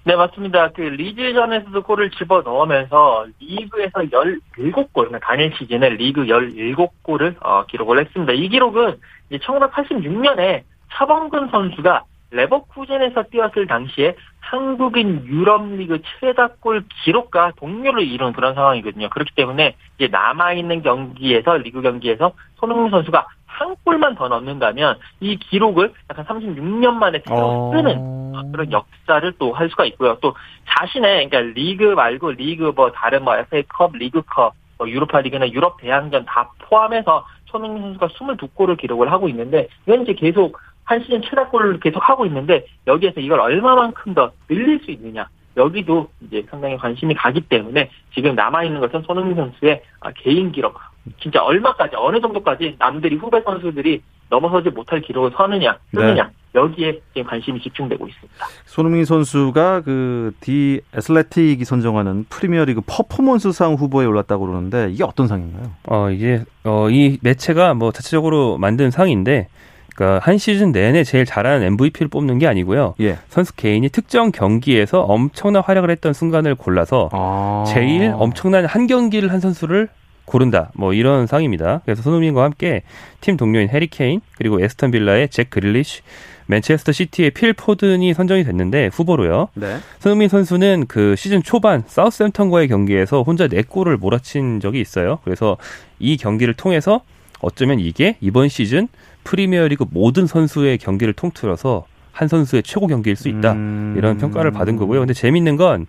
네, 0.08 0.16
맞습니다. 0.16 0.70
그 0.70 0.82
리즈전에서도 0.82 1.82
골을 1.82 2.12
집어 2.12 2.44
넣으면서 2.44 3.26
리그에서 3.40 4.02
17골, 4.02 4.88
그러니까 4.94 5.20
단일 5.20 5.52
시즌에 5.58 5.90
리그 5.90 6.26
17골을 6.26 7.36
어, 7.42 7.66
기록을 7.66 8.02
했습니다. 8.02 8.34
이 8.34 8.48
기록은 8.50 9.00
1986년에 9.32 10.62
차범근 10.92 11.50
선수가 11.50 12.04
레버쿠젠에서 12.30 13.24
뛰었을 13.32 13.66
당시에 13.66 14.16
한국인 14.42 15.26
유럽리그 15.26 16.00
최다 16.20 16.50
골 16.60 16.84
기록과 17.04 17.54
동료를 17.56 18.04
이룬 18.04 18.32
그런 18.34 18.54
상황이거든요. 18.54 19.10
그렇기 19.10 19.34
때문에 19.34 19.76
이제 19.98 20.08
남아있는 20.08 20.84
경기에서, 20.84 21.58
리그 21.58 21.82
경기에서 21.82 22.34
손흥민 22.58 22.92
선수가 22.92 23.26
한 23.58 23.76
골만 23.84 24.16
더 24.16 24.28
넣는다면 24.28 24.98
이 25.20 25.38
기록을 25.38 25.94
약간 26.10 26.26
36년 26.26 26.94
만에 26.94 27.22
새로 27.26 27.72
쓰는 27.74 27.98
어... 27.98 28.42
그런 28.52 28.72
역사를 28.72 29.32
또 29.40 29.54
할 29.56 29.70
수가 29.70 29.86
있고요. 29.86 30.18
또 30.22 30.36
자신의 30.68 31.30
그러니까 31.30 31.54
리그 31.54 31.84
말고 31.84 32.32
리그 32.32 32.74
뭐 32.76 32.92
다른 32.92 33.24
뭐 33.24 33.36
FA컵, 33.38 33.96
리그컵, 33.96 34.54
뭐 34.78 34.90
유로파 34.90 35.22
리그나 35.22 35.50
유럽 35.50 35.78
대항전 35.80 36.26
다 36.26 36.52
포함해서 36.60 37.26
손흥민 37.46 37.84
선수가 37.84 38.08
22골을 38.08 38.78
기록을 38.78 39.12
하고 39.12 39.30
있는데 39.30 39.68
이건 39.86 40.04
이제 40.04 40.14
계속 40.14 40.60
한 40.84 41.02
시즌 41.02 41.22
최다 41.22 41.48
골을 41.50 41.80
계속 41.80 42.00
하고 42.08 42.26
있는데 42.26 42.66
여기에서 42.86 43.20
이걸 43.20 43.40
얼마만큼 43.40 44.14
더 44.14 44.32
늘릴 44.48 44.80
수 44.84 44.92
있느냐 44.92 45.28
여기도 45.58 46.10
이제 46.22 46.46
상당히 46.50 46.78
관심이 46.78 47.14
가기 47.14 47.42
때문에 47.42 47.90
지금 48.14 48.36
남아 48.36 48.66
있는 48.66 48.82
것은 48.82 49.02
손흥민 49.04 49.36
선수의 49.36 49.82
아, 50.02 50.12
개인 50.12 50.52
기록. 50.52 50.78
진짜 51.20 51.44
얼마까지, 51.44 51.96
어느 51.98 52.20
정도까지 52.20 52.76
남들이 52.80 53.16
후배 53.16 53.42
선수들이 53.42 54.02
넘어서지 54.30 54.70
못할 54.70 55.02
기록을 55.02 55.32
서느냐, 55.36 55.78
쓰느냐. 55.92 56.24
네. 56.24 56.30
여기에 56.56 57.02
지금 57.14 57.28
관심이 57.30 57.60
집중되고 57.62 58.08
있습니다. 58.08 58.46
손흥민 58.66 59.04
선수가 59.04 59.82
그 59.82 60.32
디 60.40 60.80
애슬레틱이 60.96 61.66
선정하는 61.66 62.26
프리미어리그 62.30 62.82
퍼포먼스상 62.88 63.74
후보에 63.74 64.06
올랐다고 64.06 64.48
그러는데 64.48 64.90
이게 64.92 65.04
어떤 65.04 65.28
상인가요? 65.28 65.72
어 65.88 66.10
이게 66.10 66.44
어이 66.64 67.18
매체가 67.22 67.74
뭐 67.74 67.92
자체적으로 67.92 68.58
만든 68.58 68.90
상인데 68.90 69.50
그러니까 69.96 70.26
한 70.26 70.38
시즌 70.38 70.72
내내 70.72 71.04
제일 71.04 71.26
잘하는 71.26 71.66
MVP를 71.68 72.08
뽑는 72.08 72.40
게 72.40 72.48
아니고요. 72.48 72.96
예. 73.02 73.18
선수 73.28 73.54
개인이 73.56 73.88
특정 73.90 74.32
경기에서 74.32 75.02
엄청난 75.02 75.62
활약을 75.62 75.90
했던 75.90 76.14
순간을 76.14 76.56
골라서 76.56 77.10
아. 77.12 77.66
제일 77.68 78.14
엄청난 78.16 78.66
한 78.66 78.88
경기를 78.88 79.32
한 79.32 79.42
선수를 79.42 79.90
고른다. 80.26 80.72
뭐 80.74 80.94
이런 80.94 81.28
상입니다. 81.28 81.82
그래서 81.86 82.02
손흥민과 82.02 82.44
함께 82.44 82.82
팀 83.22 83.38
동료인 83.38 83.70
해리 83.70 83.88
케인 83.88 84.22
그리고 84.38 84.62
에스턴 84.62 84.92
빌라의 84.92 85.30
잭 85.30 85.50
그릴리쉬 85.50 86.02
맨체스터 86.48 86.92
시티의 86.92 87.32
필 87.32 87.54
포든이 87.54 88.14
선정이 88.14 88.44
됐는데 88.44 88.90
후보로요. 88.94 89.50
네. 89.56 89.78
손흥민 90.00 90.30
선수는 90.30 90.86
그 90.88 91.16
시즌 91.16 91.42
초반 91.42 91.84
사우스햄턴과의 91.88 92.68
경기에서 92.68 93.24
혼자 93.24 93.48
4골을 93.48 93.98
몰아친 93.98 94.60
적이 94.60 94.82
있어요. 94.82 95.20
그래서 95.24 95.58
이 96.00 96.18
경기를 96.18 96.54
통해서 96.54 97.02
어쩌면 97.42 97.80
이게 97.80 98.18
이번 98.22 98.50
시즌 98.50 98.88
프리미어리그 99.24 99.86
모든 99.90 100.28
선수의 100.28 100.78
경기를 100.78 101.14
통틀어서 101.14 101.86
한 102.12 102.28
선수의 102.28 102.64
최고 102.64 102.88
경기일 102.88 103.18
수 103.18 103.28
있다 103.28 103.52
음... 103.54 103.96
이런 103.98 104.18
평가를 104.18 104.52
받은 104.52 104.78
거고요. 104.78 105.00
근데 105.02 105.14
재밌는 105.14 105.58
건 105.58 105.86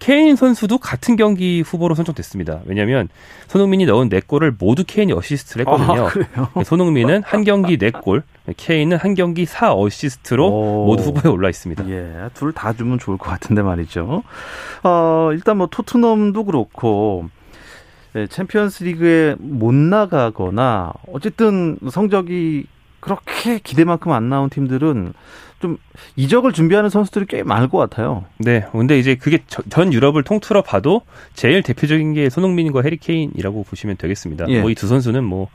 케인 0.00 0.34
선수도 0.34 0.78
같은 0.78 1.14
경기 1.14 1.60
후보로 1.60 1.94
선정됐습니다. 1.94 2.60
왜냐하면 2.64 3.08
손흥민이 3.48 3.86
넣은 3.86 4.08
4골을 4.08 4.56
모두 4.58 4.82
케인이 4.84 5.12
어시스트를 5.12 5.66
했거든요. 5.66 6.08
아, 6.54 6.64
손흥민은 6.64 7.22
한 7.24 7.44
경기 7.44 7.76
4골, 7.78 8.22
케인은 8.56 8.96
한 8.96 9.14
경기 9.14 9.44
4 9.44 9.74
어시스트로 9.74 10.48
오. 10.48 10.86
모두 10.86 11.04
후보에 11.04 11.30
올라 11.30 11.48
있습니다. 11.48 11.88
예, 11.90 12.28
둘 12.34 12.52
다 12.52 12.72
주면 12.72 12.98
좋을 12.98 13.16
것 13.18 13.30
같은데 13.30 13.62
말이죠. 13.62 14.22
어, 14.82 15.28
일단 15.32 15.58
뭐 15.58 15.68
토트넘도 15.70 16.44
그렇고 16.44 17.26
예, 18.16 18.26
챔피언스 18.26 18.82
리그에 18.84 19.36
못 19.38 19.72
나가거나 19.74 20.92
어쨌든 21.12 21.78
성적이 21.90 22.64
그렇게 23.00 23.58
기대만큼 23.58 24.12
안 24.12 24.28
나온 24.28 24.50
팀들은 24.50 25.12
좀 25.60 25.76
이적을 26.16 26.52
준비하는 26.52 26.88
선수들이 26.88 27.26
꽤 27.26 27.42
많을 27.42 27.68
것 27.68 27.78
같아요. 27.78 28.24
네. 28.38 28.64
근데 28.72 28.98
이제 28.98 29.14
그게 29.14 29.40
전 29.46 29.92
유럽을 29.92 30.22
통틀어 30.22 30.62
봐도 30.62 31.02
제일 31.34 31.62
대표적인 31.62 32.14
게 32.14 32.30
손흥민과 32.30 32.82
해리케인이라고 32.82 33.64
보시면 33.64 33.96
되겠습니다. 33.96 34.46
예. 34.48 34.60
뭐이 34.60 34.74
두 34.74 34.86
선수는 34.86 35.22
뭐 35.24 35.48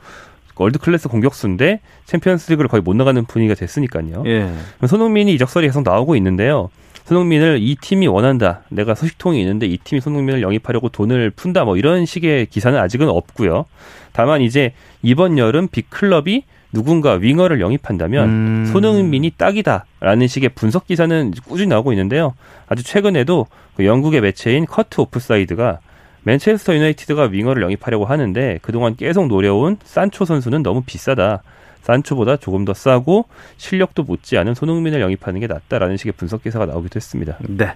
월드 0.56 0.78
클래스 0.78 1.08
공격수인데 1.08 1.80
챔피언스리그를 2.06 2.68
거의 2.68 2.82
못 2.82 2.94
나가는 2.94 3.24
분위기가 3.24 3.54
됐으니까요. 3.54 4.22
예. 4.26 4.52
손흥민이 4.86 5.34
이적설이 5.34 5.66
계속 5.66 5.82
나오고 5.82 6.16
있는데요. 6.16 6.70
손흥민을 7.04 7.58
이 7.60 7.76
팀이 7.76 8.06
원한다. 8.08 8.62
내가 8.68 8.94
소식통이 8.94 9.40
있는데 9.40 9.66
이 9.66 9.76
팀이 9.76 10.00
손흥민을 10.00 10.42
영입하려고 10.42 10.88
돈을 10.88 11.30
푼다. 11.30 11.64
뭐 11.64 11.76
이런 11.76 12.04
식의 12.04 12.46
기사는 12.46 12.76
아직은 12.78 13.08
없고요. 13.08 13.66
다만 14.12 14.40
이제 14.40 14.72
이번 15.02 15.38
여름 15.38 15.68
빅클럽이 15.68 16.44
누군가 16.72 17.12
윙어를 17.12 17.60
영입한다면 17.60 18.28
음. 18.28 18.68
손흥민이 18.72 19.32
딱이다라는 19.36 20.26
식의 20.26 20.50
분석 20.50 20.86
기사는 20.86 21.32
꾸준히 21.46 21.68
나오고 21.68 21.92
있는데요. 21.92 22.34
아주 22.68 22.82
최근에도 22.82 23.46
그 23.76 23.86
영국의 23.86 24.20
매체인 24.20 24.66
커트 24.66 25.00
오프사이드가 25.00 25.78
맨체스터 26.22 26.74
유나이티드가 26.74 27.24
윙어를 27.24 27.62
영입하려고 27.62 28.04
하는데 28.04 28.58
그동안 28.62 28.96
계속 28.96 29.28
노려온 29.28 29.76
산초 29.84 30.24
선수는 30.24 30.62
너무 30.62 30.82
비싸다. 30.84 31.42
산초보다 31.82 32.36
조금 32.36 32.64
더 32.64 32.74
싸고 32.74 33.26
실력도 33.58 34.02
못지 34.02 34.36
않은 34.36 34.54
손흥민을 34.54 35.00
영입하는 35.00 35.40
게 35.40 35.46
낫다라는 35.46 35.96
식의 35.96 36.14
분석 36.16 36.42
기사가 36.42 36.66
나오기도 36.66 36.96
했습니다. 36.96 37.38
네. 37.48 37.74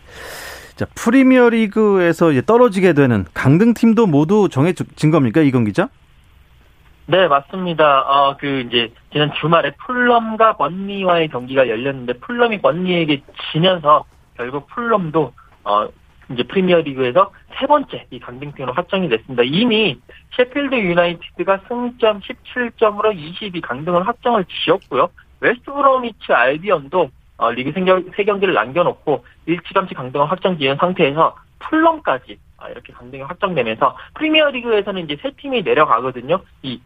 자, 0.75 0.87
프리미어리그에서 0.95 2.33
떨어지게 2.45 2.95
되는 2.95 3.25
강등 3.35 3.75
팀도 3.75 4.07
모두 4.07 4.49
정해진 4.51 5.13
겁니까 5.13 5.43
이건 5.43 5.65
기자? 5.65 5.89
네, 7.11 7.27
맞습니다. 7.27 8.03
어, 8.03 8.37
그, 8.37 8.61
이제, 8.61 8.93
지난 9.13 9.33
주말에 9.41 9.73
풀럼과 9.85 10.57
번리와의 10.57 11.27
경기가 11.27 11.69
열렸는데, 11.69 12.13
풀럼이 12.21 12.61
번리에게 12.61 13.25
지면서, 13.51 14.05
결국 14.37 14.69
풀럼도, 14.69 15.33
어, 15.65 15.89
이제 16.31 16.45
프리미어리그에서 16.45 17.33
세 17.59 17.67
번째 17.67 18.07
이 18.11 18.21
강등팀으로 18.21 18.75
확정이 18.75 19.09
됐습니다. 19.09 19.43
이미 19.43 19.99
셰필드 20.37 20.73
유나이티드가 20.77 21.63
승점 21.67 22.21
17점으로 22.21 23.13
20위 23.19 23.61
강등을 23.61 24.07
확정을 24.07 24.45
지었고요. 24.45 25.09
웨스트 25.41 25.65
브로미치 25.65 26.33
알비언도 26.33 27.11
어, 27.39 27.51
리그 27.51 27.73
세 28.15 28.23
경기를 28.23 28.55
남겨놓고 28.55 29.25
일찌감치 29.47 29.95
강등을 29.95 30.31
확정 30.31 30.57
지은 30.57 30.77
상태에서 30.77 31.35
풀럼까지 31.59 32.39
어, 32.59 32.69
이렇게 32.69 32.93
강등이 32.93 33.23
확정되면서 33.23 33.97
프리미어리그에서는 34.15 35.05
이제 35.05 35.17
세 35.23 35.31
팀이 35.33 35.63
내려가거든요. 35.63 36.41
이 36.63 36.81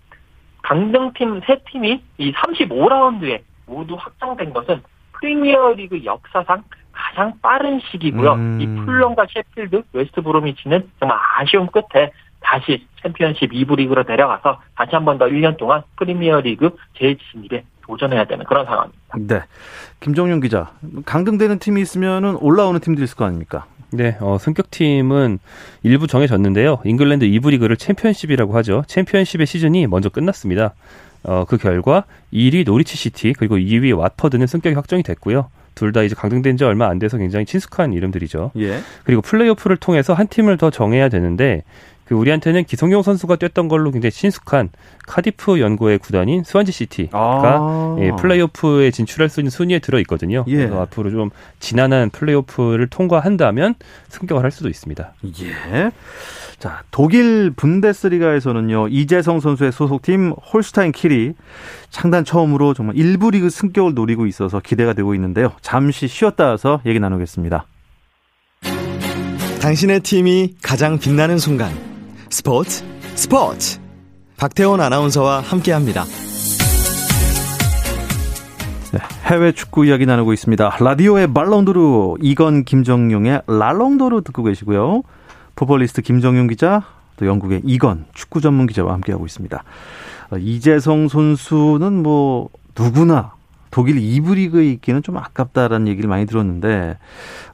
강등팀 0.64 1.42
세 1.46 1.58
팀이 1.70 2.02
이 2.18 2.32
35라운드에 2.32 3.40
모두 3.66 3.94
확정된 3.98 4.52
것은 4.52 4.82
프리미어리그 5.12 6.04
역사상 6.04 6.62
가장 6.92 7.32
빠른 7.42 7.80
시기고요. 7.90 8.32
음. 8.32 8.58
이 8.60 8.66
풀럼과 8.84 9.26
셰필드, 9.32 9.82
웨스트 9.92 10.22
브로미치는 10.22 10.90
정말 10.98 11.18
아쉬운 11.38 11.66
끝에 11.66 12.10
다시 12.40 12.86
챔피언십 13.02 13.50
2부 13.52 13.76
리그로 13.76 14.04
내려가서 14.06 14.60
다시 14.76 14.90
한 14.94 15.04
번 15.04 15.18
더 15.18 15.26
1년 15.26 15.56
동안 15.56 15.82
프리미어리그 15.96 16.76
재진입에 16.98 17.64
도전해야 17.82 18.24
되는 18.24 18.44
그런 18.46 18.64
상황입니다. 18.64 19.18
네. 19.18 19.42
김정윤 20.00 20.40
기자, 20.40 20.70
강등되는 21.04 21.58
팀이 21.58 21.80
있으면 21.82 22.36
올라오는 22.36 22.80
팀도 22.80 23.02
있을 23.02 23.16
거 23.16 23.24
아닙니까? 23.26 23.66
네, 23.96 24.16
어, 24.20 24.38
승격팀은 24.40 25.38
일부 25.84 26.06
정해졌는데요. 26.06 26.80
잉글랜드 26.84 27.26
2부 27.26 27.50
리그를 27.50 27.76
챔피언십이라고 27.76 28.54
하죠. 28.56 28.82
챔피언십의 28.88 29.46
시즌이 29.46 29.86
먼저 29.86 30.08
끝났습니다. 30.08 30.74
어, 31.22 31.44
그 31.48 31.56
결과 31.56 32.04
1위 32.32 32.64
노리치 32.66 32.96
시티 32.96 33.34
그리고 33.34 33.56
2위 33.56 33.94
왓퍼드는 33.94 34.46
승격이 34.46 34.74
확정이 34.74 35.02
됐고요. 35.02 35.48
둘 35.74 35.92
다 35.92 36.02
이제 36.02 36.14
강등된 36.14 36.56
지 36.56 36.64
얼마 36.64 36.88
안 36.88 36.98
돼서 37.00 37.18
굉장히 37.18 37.46
친숙한 37.46 37.92
이름들이죠. 37.92 38.52
예. 38.58 38.78
그리고 39.04 39.22
플레이오프를 39.22 39.76
통해서 39.76 40.12
한 40.14 40.28
팀을 40.28 40.56
더 40.56 40.70
정해야 40.70 41.08
되는데 41.08 41.62
그 42.04 42.14
우리한테는 42.14 42.64
기성용 42.64 43.02
선수가 43.02 43.36
뛰었던 43.36 43.68
걸로 43.68 43.90
굉장히 43.90 44.10
친숙한 44.10 44.70
카디프 45.06 45.60
연고의 45.60 45.98
구단인 45.98 46.44
스완지 46.44 46.72
시티가 46.72 47.18
아. 47.18 47.96
예, 48.00 48.10
플레이오프에 48.18 48.90
진출할 48.90 49.28
수 49.28 49.40
있는 49.40 49.50
순위에 49.50 49.78
들어 49.78 49.98
있거든요. 50.00 50.44
예. 50.48 50.56
그래서 50.56 50.82
앞으로 50.82 51.10
좀 51.10 51.30
지난한 51.60 52.10
플레이오프를 52.10 52.88
통과한다면 52.88 53.74
승격을 54.08 54.42
할 54.42 54.50
수도 54.50 54.68
있습니다. 54.68 55.14
예. 55.42 55.90
자, 56.58 56.82
독일 56.90 57.50
분데스리가에서는요. 57.50 58.88
이재성 58.88 59.40
선수의 59.40 59.72
소속팀 59.72 60.30
홀스타인 60.30 60.92
킬이 60.92 61.32
창단 61.90 62.24
처음으로 62.24 62.74
정말 62.74 62.96
일부 62.96 63.30
리그 63.30 63.50
승격을 63.50 63.94
노리고 63.94 64.26
있어서 64.26 64.60
기대가 64.60 64.92
되고 64.92 65.14
있는데요. 65.14 65.52
잠시 65.60 66.08
쉬었다 66.08 66.46
와서 66.46 66.80
얘기 66.86 67.00
나누겠습니다. 67.00 67.66
당신의 69.60 70.00
팀이 70.00 70.56
가장 70.62 70.98
빛나는 70.98 71.38
순간 71.38 71.72
스포츠 72.34 72.84
스포츠 73.14 73.78
박태원 74.36 74.80
아나운서와 74.80 75.38
함께합니다. 75.38 76.02
네, 78.92 78.98
해외 79.26 79.52
축구 79.52 79.86
이야기 79.86 80.04
나누고 80.04 80.32
있습니다. 80.32 80.78
라디오의 80.80 81.28
말롱도르 81.28 82.16
이건 82.22 82.64
김정용의 82.64 83.42
랄롱도르 83.46 84.22
듣고 84.22 84.42
계시고요. 84.42 85.02
포벌리스트 85.54 86.02
김정용 86.02 86.48
기자 86.48 86.82
또 87.18 87.26
영국의 87.26 87.62
이건 87.64 88.06
축구 88.14 88.40
전문 88.40 88.66
기자와 88.66 88.94
함께하고 88.94 89.24
있습니다. 89.26 89.62
어, 90.32 90.36
이재성 90.36 91.06
선수는 91.06 92.02
뭐 92.02 92.48
누구나 92.76 93.34
독일 93.74 93.96
2부 93.96 94.36
리그에 94.36 94.70
있기는 94.70 95.02
좀 95.02 95.16
아깝다라는 95.16 95.88
얘기를 95.88 96.08
많이 96.08 96.26
들었는데 96.26 96.96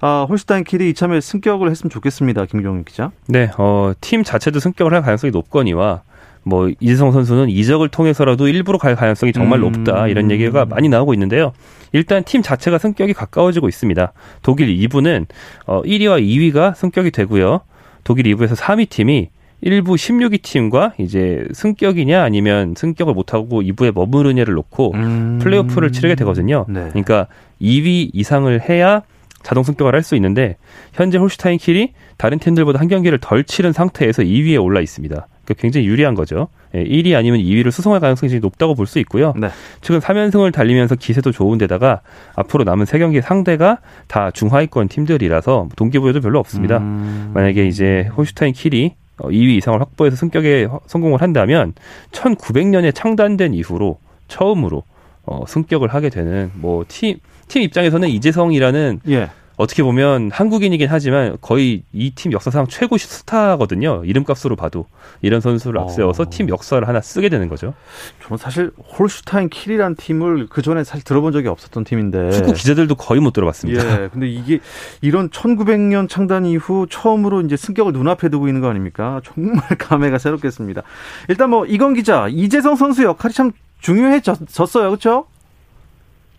아, 0.02 0.26
홀스타인 0.28 0.64
킬이 0.64 0.90
이참에 0.90 1.18
승격을 1.18 1.70
했으면 1.70 1.88
좋겠습니다. 1.90 2.44
김경윤 2.44 2.85
기자. 2.85 3.11
네, 3.26 3.50
어, 3.56 3.94
팀 4.02 4.22
자체도 4.22 4.61
승격을 4.61 4.92
할 4.92 5.00
가능성이 5.00 5.30
높거니와 5.30 6.02
뭐 6.42 6.68
이재성 6.78 7.12
선수는 7.12 7.48
이적을 7.48 7.88
통해서라도 7.88 8.48
일부러 8.48 8.76
갈 8.76 8.96
가능성이 8.96 9.33
정말 9.33 9.62
음. 9.62 9.72
높다 9.72 10.09
이런 10.09 10.30
얘기가 10.30 10.66
많이 10.66 10.90
나오고 10.90 11.14
있는데요. 11.14 11.52
일단 11.92 12.22
팀 12.22 12.42
자체가 12.42 12.76
승격이 12.76 13.14
가까워지고 13.14 13.70
있습니다. 13.70 14.12
독일 14.42 14.68
2부는 14.76 15.24
어 15.66 15.80
1위와 15.80 16.22
2위가 16.22 16.74
승격이 16.74 17.12
되고요. 17.12 17.62
독일 18.04 18.26
2부에서 18.26 18.56
3위 18.56 18.90
팀이 18.90 19.30
1부 19.62 19.88
16위 19.94 20.42
팀과 20.42 20.94
이제 20.99 21.46
승격이냐 21.53 22.23
아니면 22.23 22.75
승격을 22.77 23.12
못하고 23.14 23.62
2부에 23.62 23.92
머무르냐를 23.94 24.55
놓고 24.55 24.92
음. 24.94 25.38
플레이오프를 25.42 25.92
치르게 25.92 26.14
되거든요. 26.16 26.64
네. 26.68 26.88
그러니까 26.88 27.27
2위 27.61 28.11
이상을 28.12 28.68
해야 28.68 29.03
자동 29.42 29.62
승격을 29.64 29.94
할 29.94 30.03
수 30.03 30.14
있는데 30.16 30.57
현재 30.92 31.18
홀슈타인 31.18 31.59
킬이 31.59 31.92
다른 32.16 32.38
팀들보다 32.38 32.79
한 32.79 32.88
경기를 32.88 33.18
덜 33.18 33.44
치른 33.44 33.73
상태에서 33.73 34.23
2위에 34.23 34.62
올라 34.62 34.81
있습니다. 34.81 35.14
그러니까 35.44 35.55
굉장히 35.61 35.87
유리한 35.87 36.14
거죠. 36.14 36.49
1위 36.75 37.07
예, 37.07 37.16
아니면 37.16 37.40
2위를 37.40 37.70
수성할 37.70 38.01
가능성이 38.01 38.38
높다고 38.38 38.75
볼 38.75 38.87
수 38.87 38.99
있고요. 39.01 39.33
네. 39.37 39.49
최근 39.81 40.01
3연승을 40.01 40.53
달리면서 40.53 40.94
기세도 40.96 41.33
좋은데다가 41.33 42.01
앞으로 42.37 42.64
남은 42.64 42.85
3경기 42.87 43.20
상대가 43.23 43.79
다 44.09 44.31
중하위권 44.31 44.88
팀들이라서 44.88 45.68
동기부여도 45.77 46.20
별로 46.20 46.38
없습니다. 46.38 46.79
음. 46.79 47.31
만약에 47.35 47.66
이제 47.66 48.09
홀슈타인 48.16 48.53
킬이 48.53 48.94
2위 49.24 49.54
어, 49.54 49.56
이상을 49.56 49.80
확보해서 49.80 50.16
승격에 50.16 50.68
성공을 50.87 51.20
한다면 51.20 51.74
1900년에 52.12 52.94
창단된 52.94 53.54
이후로 53.54 53.98
처음으로 54.28 54.85
어, 55.24 55.44
승격을 55.46 55.88
하게 55.88 56.09
되는 56.09 56.50
뭐 56.54 56.85
팀 56.88 57.18
팀 57.50 57.62
입장에서는 57.62 58.09
이재성이라는 58.09 59.00
예. 59.09 59.28
어떻게 59.61 59.83
보면 59.83 60.31
한국인이긴 60.33 60.88
하지만 60.90 61.37
거의 61.40 61.83
이 61.92 62.11
팀 62.14 62.33
역사상 62.33 62.66
최고 62.68 62.96
스타거든요. 62.99 64.03
이름값으로 64.05 64.57
봐도 64.57 64.87
이런 65.23 65.40
선수를 65.40 65.79
어. 65.79 65.83
앞세워서 65.85 66.23
어. 66.25 66.27
팀 66.31 66.49
역사를 66.49 66.87
하나 66.87 67.01
쓰게 67.01 67.29
되는 67.29 67.49
거죠. 67.49 67.75
저는 68.23 68.38
사실 68.38 68.70
홀슈타인 68.99 69.49
킬이란 69.49 69.96
팀을 69.96 70.49
그 70.49 70.62
전에 70.62 70.83
사실 70.85 71.05
들어본 71.05 71.33
적이 71.33 71.49
없었던 71.49 71.85
팀인데 71.85 72.31
축구 72.33 72.53
기자들도 72.53 72.94
거의 72.94 73.20
못 73.20 73.33
들어봤습니다. 73.33 74.03
예. 74.05 74.09
근데 74.09 74.29
이게 74.29 74.61
이런 75.03 75.29
1900년 75.29 76.09
창단 76.09 76.46
이후 76.46 76.87
처음으로 76.90 77.42
이제 77.42 77.57
승격을 77.57 77.92
눈앞에 77.92 78.29
두고 78.29 78.49
있는 78.49 78.61
거 78.61 78.68
아닙니까? 78.68 79.20
정말 79.25 79.62
감회가 79.79 80.18
새롭겠습니다. 80.18 80.83
일단 81.29 81.51
뭐 81.51 81.66
이건 81.66 81.94
기자 81.94 82.29
이재성 82.29 82.77
선수 82.77 83.05
역할이 83.05 83.35
참 83.35 83.53
중요해졌어요, 83.81 84.88
그렇죠? 84.90 85.27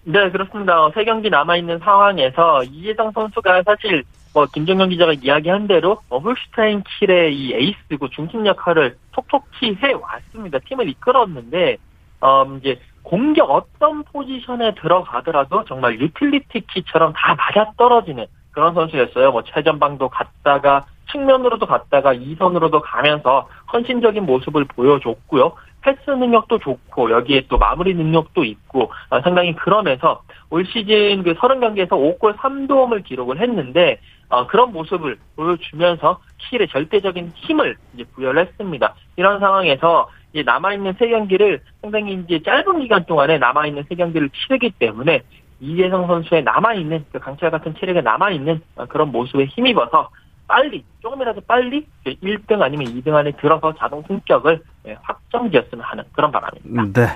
네, 0.03 0.31
그렇습니다. 0.31 0.89
세 0.95 1.03
경기 1.03 1.29
남아있는 1.29 1.79
상황에서 1.79 2.63
이재성 2.63 3.11
선수가 3.11 3.63
사실 3.63 4.03
뭐 4.33 4.45
김정현 4.45 4.89
기자가 4.89 5.13
이야기한 5.13 5.67
대로 5.67 5.99
뭐 6.09 6.19
홀슈타인 6.19 6.83
킬의 6.83 7.35
이 7.35 7.53
에이스고 7.53 8.09
중심 8.09 8.47
역할을 8.47 8.97
톡톡히 9.11 9.75
해왔습니다. 9.75 10.57
팀을 10.59 10.89
이끌었는데 10.89 11.77
어 12.21 12.45
이제 12.59 12.79
공격 13.03 13.51
어떤 13.51 14.03
포지션에 14.03 14.75
들어가더라도 14.75 15.65
정말 15.65 15.99
유틸리티 15.99 16.61
키처럼 16.67 17.13
다 17.13 17.35
맞아떨어지는 17.35 18.25
그런 18.51 18.73
선수였어요. 18.73 19.31
뭐 19.31 19.43
최전방도 19.43 20.09
갔다가 20.09 20.85
측면으로도 21.11 21.65
갔다가 21.65 22.13
2선으로도 22.13 22.81
가면서 22.81 23.47
헌신적인 23.71 24.25
모습을 24.25 24.65
보여줬고요. 24.65 25.53
패스 25.81 26.09
능력도 26.09 26.59
좋고 26.59 27.11
여기에 27.11 27.45
또 27.49 27.57
마무리 27.57 27.93
능력도 27.93 28.43
있고 28.43 28.91
어, 29.09 29.21
상당히 29.21 29.55
그러면서 29.55 30.21
올 30.49 30.65
시즌 30.65 31.23
그 31.23 31.33
30경기에서 31.33 31.89
5골 31.89 32.35
3도움을 32.37 33.03
기록을 33.03 33.39
했는데 33.39 33.99
어, 34.29 34.47
그런 34.47 34.71
모습을 34.71 35.17
보여주면서 35.35 36.19
킬에 36.37 36.67
절대적인 36.67 37.31
힘을 37.35 37.75
이제 37.93 38.03
부여를 38.15 38.47
했습니다. 38.47 38.95
이런 39.17 39.39
상황에서 39.39 40.09
이제 40.31 40.43
남아있는 40.43 40.93
세 40.97 41.09
경기를 41.09 41.61
상당히 41.81 42.13
이제 42.13 42.41
짧은 42.41 42.79
기간 42.79 43.05
동안에 43.05 43.37
남아있는 43.37 43.83
세 43.89 43.95
경기를 43.95 44.29
치르기 44.29 44.71
때문에 44.79 45.21
이재성 45.59 46.07
선수의 46.07 46.43
남아있는 46.43 47.05
그 47.11 47.19
강철 47.19 47.51
같은 47.51 47.75
체력에 47.75 48.01
남아있는 48.01 48.61
그런 48.89 49.11
모습에 49.11 49.45
힘입어서 49.45 50.09
빨리 50.51 50.83
조금이라도 51.01 51.39
빨리 51.47 51.87
1등 52.05 52.61
아니면 52.61 52.87
2등 52.87 53.13
안에 53.15 53.31
들어서 53.39 53.73
자동 53.79 54.03
승격을 54.05 54.61
예, 54.87 54.97
확정지었으면 55.01 55.81
하는 55.85 56.03
그런 56.11 56.29
바람입니다. 56.29 57.01
네, 57.01 57.07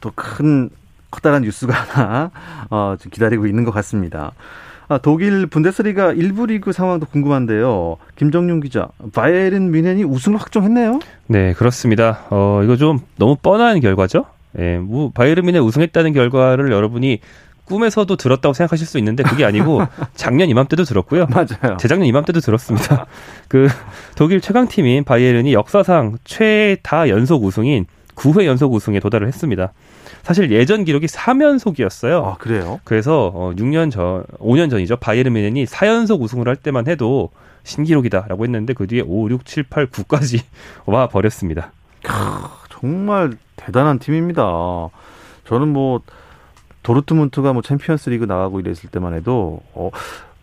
또 0.00 0.10
큰 0.16 0.68
커다란 1.12 1.42
뉴스가 1.42 1.72
하나 1.94 2.30
어, 2.70 2.96
기다리고 3.12 3.46
있는 3.46 3.62
것 3.64 3.70
같습니다. 3.70 4.32
아, 4.88 4.98
독일 4.98 5.46
분데스리가 5.46 6.12
일부 6.12 6.46
리그 6.46 6.72
상황도 6.72 7.06
궁금한데요. 7.06 7.98
김정윤 8.16 8.60
기자, 8.60 8.88
바이에른 9.14 9.70
미넨이 9.70 10.02
우승을 10.02 10.40
확정했네요. 10.40 10.98
네, 11.28 11.52
그렇습니다. 11.52 12.26
어, 12.30 12.62
이거 12.64 12.74
좀 12.76 12.98
너무 13.16 13.36
뻔한 13.36 13.78
결과죠. 13.78 14.24
예, 14.58 14.78
뭐 14.78 15.12
바이에른 15.14 15.46
미넨 15.46 15.62
우승했다는 15.62 16.14
결과를 16.14 16.72
여러분이 16.72 17.20
꿈에서도 17.72 18.14
들었다고 18.14 18.52
생각하실 18.52 18.86
수 18.86 18.98
있는데 18.98 19.22
그게 19.22 19.44
아니고 19.46 19.82
작년 20.14 20.50
이맘때도 20.50 20.84
들었고요. 20.84 21.26
맞아요. 21.26 21.78
재작년 21.78 22.06
이맘때도 22.06 22.40
들었습니다. 22.40 23.06
그 23.48 23.68
독일 24.14 24.42
최강 24.42 24.68
팀인 24.68 25.04
바이에른이 25.04 25.54
역사상 25.54 26.18
최다 26.24 27.08
연속 27.08 27.42
우승인 27.44 27.86
9회 28.14 28.44
연속 28.44 28.74
우승에 28.74 29.00
도달을 29.00 29.26
했습니다. 29.26 29.72
사실 30.22 30.52
예전 30.52 30.84
기록이 30.84 31.06
3연속이었어요. 31.06 32.24
아, 32.24 32.36
그래요? 32.38 32.78
그래서 32.84 33.32
어 33.34 33.52
6년 33.56 33.90
전, 33.90 34.24
5년 34.38 34.70
전이죠. 34.70 34.96
바이에른 34.96 35.32
뮌헨이 35.32 35.64
4연속 35.64 36.20
우승을 36.20 36.46
할 36.46 36.56
때만 36.56 36.86
해도 36.86 37.30
신기록이다라고 37.64 38.44
했는데 38.44 38.74
그 38.74 38.86
뒤에 38.86 39.00
5, 39.00 39.30
6, 39.30 39.46
7, 39.46 39.64
8, 39.64 39.86
9까지 39.86 40.42
와 40.84 41.08
버렸습니다. 41.08 41.72
정말 42.70 43.32
대단한 43.56 43.98
팀입니다. 43.98 44.42
저는 45.46 45.68
뭐 45.68 46.00
도르트문트가 46.82 47.52
뭐 47.52 47.62
챔피언스 47.62 48.10
리그 48.10 48.24
나가고 48.24 48.60
이랬을 48.60 48.90
때만 48.90 49.14
해도 49.14 49.60
어 49.74 49.90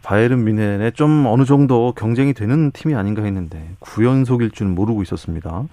바이에른 0.03 0.43
뮌헨에 0.43 0.91
좀 0.91 1.25
어느 1.27 1.43
정도 1.45 1.93
경쟁이 1.93 2.33
되는 2.33 2.71
팀이 2.71 2.95
아닌가 2.95 3.23
했는데 3.23 3.69
9연속일 3.81 4.53
줄은 4.53 4.73
모르고 4.73 5.01
있었습니다. 5.03 5.63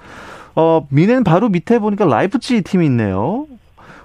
어 0.57 0.87
뮌헨 0.91 1.25
바로 1.25 1.49
밑에 1.49 1.79
보니까 1.79 2.05
라이프치히 2.05 2.63
팀이 2.63 2.87
있네요. 2.87 3.47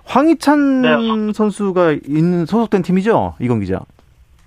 황희찬 0.06 0.82
네. 0.82 1.34
선수가 1.34 1.98
있는 2.06 2.46
소속된 2.46 2.82
팀이죠, 2.82 3.36
이건 3.40 3.60
기자. 3.60 3.80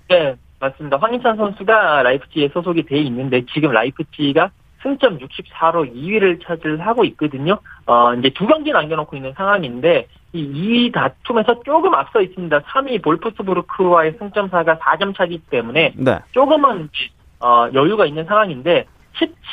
네, 0.09 0.35
맞습니다. 0.59 0.97
황희찬 0.97 1.37
선수가 1.37 2.03
라이프치히에 2.03 2.49
소속이 2.53 2.85
돼 2.85 2.99
있는데 2.99 3.43
지금 3.51 3.71
라이프치히가 3.71 4.51
승점 4.85 5.17
64로 5.17 5.91
2위를 5.95 6.39
차지하고 6.43 7.05
있거든요. 7.05 7.57
어, 7.87 8.13
이제 8.13 8.29
두 8.35 8.45
경기 8.45 8.71
남겨놓고 8.71 9.15
있는 9.15 9.33
상황인데, 9.33 10.07
이 10.35 10.51
2위 10.51 10.93
다툼에서 10.93 11.63
조금 11.63 11.93
앞서 11.93 12.21
있습니다. 12.21 12.59
3위 12.59 13.01
볼프스부르크와의 13.01 14.15
승점차가 14.19 14.79
4점 14.79 15.15
차기 15.15 15.39
때문에, 15.49 15.93
네. 15.95 16.19
조금은, 16.31 16.89
어, 17.39 17.69
여유가 17.73 18.05
있는 18.05 18.25
상황인데, 18.25 18.85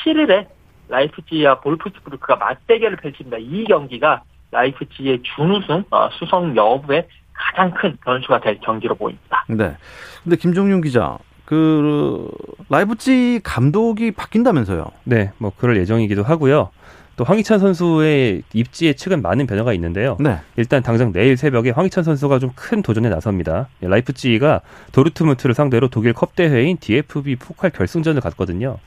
17일에 0.05 0.49
라이프치히와 0.89 1.61
볼프스부르크가 1.61 2.37
맞대결을 2.37 2.97
펼칩니다. 2.97 3.39
이 3.39 3.65
경기가 3.65 4.23
라이프치히의 4.51 5.23
준우승, 5.23 5.85
어, 5.91 6.09
수성 6.19 6.57
여부에 6.57 7.07
가장 7.33 7.71
큰 7.73 7.97
변수가 8.05 8.41
될 8.41 8.59
경기로 8.61 8.97
보입니다. 8.97 9.45
네. 9.49 9.77
근데 10.23 10.37
김종윤 10.37 10.83
기자, 10.83 11.19
그 11.45 12.29
라이프치히 12.69 13.41
감독이 13.45 14.11
바뀐다면서요? 14.11 14.87
네, 15.05 15.33
뭐 15.39 15.53
그럴 15.57 15.77
예정이기도 15.77 16.23
하고요. 16.23 16.71
또 17.17 17.25
황희찬 17.25 17.59
선수의 17.59 18.43
입지에 18.55 18.95
최근 18.95 19.21
많은 19.23 19.47
변화가 19.47 19.73
있는데요. 19.75 20.17
네. 20.21 20.39
일단 20.57 20.83
당장 20.83 21.13
내일 21.13 21.37
새벽에 21.37 21.71
황희찬 21.71 22.05
선수가 22.05 22.39
좀 22.39 22.53
큰 22.55 22.83
도전에 22.83 23.09
나섭니다. 23.09 23.69
라이프치히가 23.81 24.61
도르트문트를 24.93 25.55
상대로 25.55 25.89
독일 25.89 26.13
컵 26.13 26.37
대회인 26.37 26.77
DFB 26.79 27.37
포칼 27.37 27.71
결승전을 27.71 28.21
갔거든요. 28.21 28.79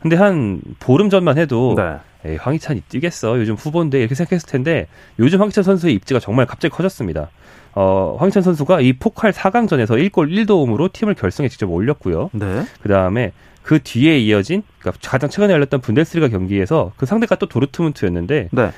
근데 0.00 0.16
한 0.16 0.60
보름 0.80 1.08
전만 1.10 1.38
해도 1.38 1.74
네. 1.76 1.96
에이, 2.24 2.36
황희찬이 2.36 2.82
뛰겠어. 2.88 3.38
요즘 3.38 3.54
후보인데 3.54 3.98
이렇게 3.98 4.14
생각했을 4.14 4.48
텐데 4.48 4.86
요즘 5.18 5.40
황희찬 5.40 5.64
선수의 5.64 5.94
입지가 5.94 6.20
정말 6.20 6.46
갑자기 6.46 6.72
커졌습니다. 6.74 7.30
어, 7.74 8.16
황희찬 8.18 8.42
선수가 8.42 8.80
이 8.80 8.92
포칼 8.94 9.32
4강전에서 9.32 9.90
1골 10.10 10.30
1도움으로 10.46 10.92
팀을 10.92 11.14
결승에 11.14 11.48
직접 11.48 11.70
올렸고요. 11.70 12.30
네. 12.32 12.64
그다음에 12.82 13.32
그 13.66 13.80
뒤에 13.82 14.16
이어진 14.20 14.62
그러니까 14.78 15.00
가장 15.10 15.28
최근에 15.28 15.52
열렸던 15.52 15.80
분데스리가 15.80 16.28
경기에서 16.28 16.92
그 16.96 17.04
상대가 17.04 17.34
또 17.34 17.46
도르트문트였는데 17.46 18.50
네. 18.52 18.70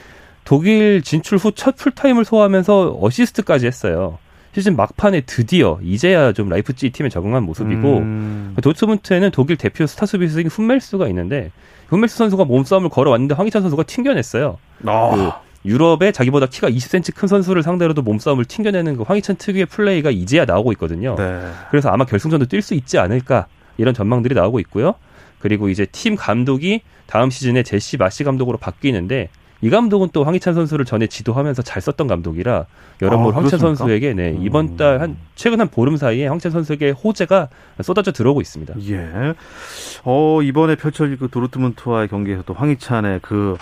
독일 0.46 1.03
진출 1.03 1.37
후 1.37 1.53
첫 1.53 1.77
풀타임을 1.77 2.24
소화하면서 2.24 2.96
어시스트까지 2.98 3.66
했어요. 3.66 4.16
시즌 4.55 4.77
막판에 4.77 5.20
드디어 5.27 5.79
이제야 5.83 6.33
좀 6.33 6.48
라이프치히 6.48 6.88
팀에 6.88 7.11
적응한 7.11 7.42
모습이고 7.42 7.98
음. 7.98 8.57
도르트문트에는 8.62 9.31
독일 9.31 9.59
대표 9.59 9.87
스타 9.87 10.07
수비수인 10.07 10.46
훔멜스가 10.48 11.07
있는데 11.09 11.53
훔멜스 11.88 12.16
선수가 12.16 12.46
몸싸움을 12.46 12.88
걸어왔는데 12.88 13.35
황희찬 13.35 13.61
선수가 13.61 13.83
튕겨냈어요. 13.83 14.57
아. 14.87 15.11
그 15.14 15.68
유럽에 15.68 16.12
자기보다 16.12 16.46
키가 16.46 16.70
20cm 16.70 17.14
큰 17.14 17.29
선수를 17.29 17.62
상대로도 17.62 18.01
몸싸움을 18.01 18.46
튕겨내는 18.46 18.96
그 18.96 19.03
황희찬 19.03 19.37
특유의 19.37 19.66
플레이가 19.66 20.11
이제야 20.11 20.46
나오고 20.46 20.72
있거든요. 20.72 21.14
네. 21.16 21.42
그래서 21.70 21.90
아마 21.90 22.07
결승전도 22.07 22.46
뛸 22.46 22.62
수 22.62 22.72
있지 22.72 22.98
않을까 22.98 23.46
이런 23.79 23.95
전망들이 23.95 24.35
나오고 24.35 24.61
있고요. 24.61 24.95
그리고 25.38 25.69
이제 25.71 25.87
팀 25.87 26.17
감독이 26.17 26.83
다음 27.07 27.31
시즌에 27.31 27.62
제시 27.62 27.97
마시 27.97 28.25
감독으로 28.25 28.59
바뀌는데 28.59 29.31
이 29.61 29.71
감독은 29.71 30.11
또 30.12 30.23
황희찬 30.25 30.55
선수를 30.55 30.85
전에 30.85 31.09
지도하면서 31.09 31.62
잘 31.62 31.83
썼던 31.83 32.07
감독이라 32.07 32.67
여러모로 33.03 33.33
아, 33.33 33.37
황희찬 33.38 33.59
선수에게 33.59 34.14
네, 34.14 34.37
이번 34.41 34.77
달 34.77 35.01
한 35.01 35.17
최근 35.35 35.61
한 35.61 35.69
보름 35.69 35.97
사이에 35.97 36.29
황희찬 36.29 36.53
선수에게 36.53 36.91
호재가 36.91 37.49
쏟아져 37.83 38.12
들어오고 38.12 38.41
있습니다. 38.41 38.75
예. 38.91 39.35
어, 40.05 40.43
이번에 40.43 40.77
펼쳐질 40.77 41.17
그 41.19 41.29
도르트문트와의 41.29 42.07
경기에서 42.09 42.43
또 42.43 42.55
황희찬의 42.55 43.21
그 43.23 43.57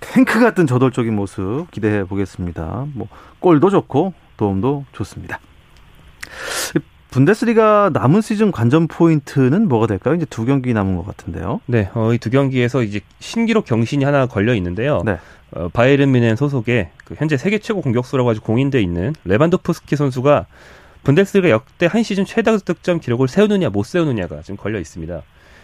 탱크 0.00 0.40
같은 0.40 0.66
저돌적인 0.66 1.14
모습 1.14 1.70
기대해 1.70 2.02
보겠습니다. 2.04 2.86
뭐 2.94 3.06
골도 3.38 3.70
좋고 3.70 4.14
도움도 4.36 4.86
좋습니다. 4.92 5.38
분데스리가 7.10 7.90
남은 7.92 8.20
시즌 8.20 8.52
관전 8.52 8.86
포인트는 8.88 9.68
뭐가 9.68 9.86
될까요? 9.86 10.14
이제 10.14 10.24
두 10.26 10.44
경기 10.44 10.72
남은 10.72 10.96
것 10.96 11.04
같은데요. 11.06 11.60
네, 11.66 11.90
어, 11.94 12.12
이 12.14 12.18
두 12.18 12.30
경기에서 12.30 12.82
이제 12.82 13.00
신기록 13.18 13.64
경신이 13.64 14.04
하나 14.04 14.26
걸려 14.26 14.54
있는데요. 14.54 15.02
네. 15.04 15.18
어, 15.52 15.68
바이에른 15.72 16.12
미넨 16.12 16.36
소속의 16.36 16.90
그 17.04 17.14
현재 17.18 17.36
세계 17.36 17.58
최고 17.58 17.80
공격수라고 17.82 18.28
가지고 18.28 18.46
공인돼 18.46 18.80
있는 18.80 19.14
레반도프스키 19.24 19.96
선수가 19.96 20.46
분데스리가 21.02 21.50
역대 21.50 21.86
한 21.86 22.02
시즌 22.04 22.24
최다 22.24 22.58
득점 22.58 23.00
기록을 23.00 23.26
세우느냐 23.26 23.70
못 23.70 23.84
세우느냐가 23.86 24.42
지금 24.42 24.56
걸려 24.56 24.78
있습니다. 24.78 25.22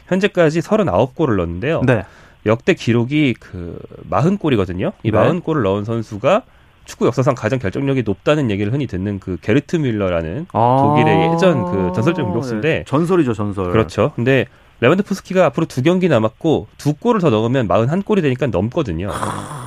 현재까지 0.09 0.61
39골을 0.61 1.37
넣었는데요. 1.37 1.82
네. 1.87 2.04
역대 2.46 2.74
기록이 2.74 3.35
그 3.38 3.78
40골이거든요. 4.11 4.92
이 5.04 5.11
네. 5.12 5.18
40골을 5.18 5.62
넣은 5.62 5.85
선수가 5.85 6.42
축구 6.87 7.07
역사상 7.07 7.35
가장 7.35 7.59
결정력이 7.59 8.03
높다는 8.05 8.51
얘기를 8.51 8.72
흔히 8.72 8.87
듣는 8.87 9.20
그 9.20 9.37
게르트 9.40 9.77
뮬러라는 9.77 10.46
아~ 10.53 10.79
독일의 10.81 11.33
예전 11.33 11.64
그 11.64 11.92
전설적인 11.94 12.25
공격수인데 12.25 12.68
네. 12.68 12.85
전설이죠 12.87 13.35
전설. 13.35 13.70
그렇죠. 13.70 14.12
근데 14.16 14.46
레반드프스키가 14.81 15.46
앞으로 15.46 15.66
두 15.66 15.83
경기 15.83 16.09
남았고 16.09 16.68
두 16.77 16.94
골을 16.94 17.20
더 17.20 17.31
넣으면 17.31 17.66
41골이 17.66 18.22
되니까 18.22 18.46
넘거든요. 18.46 19.11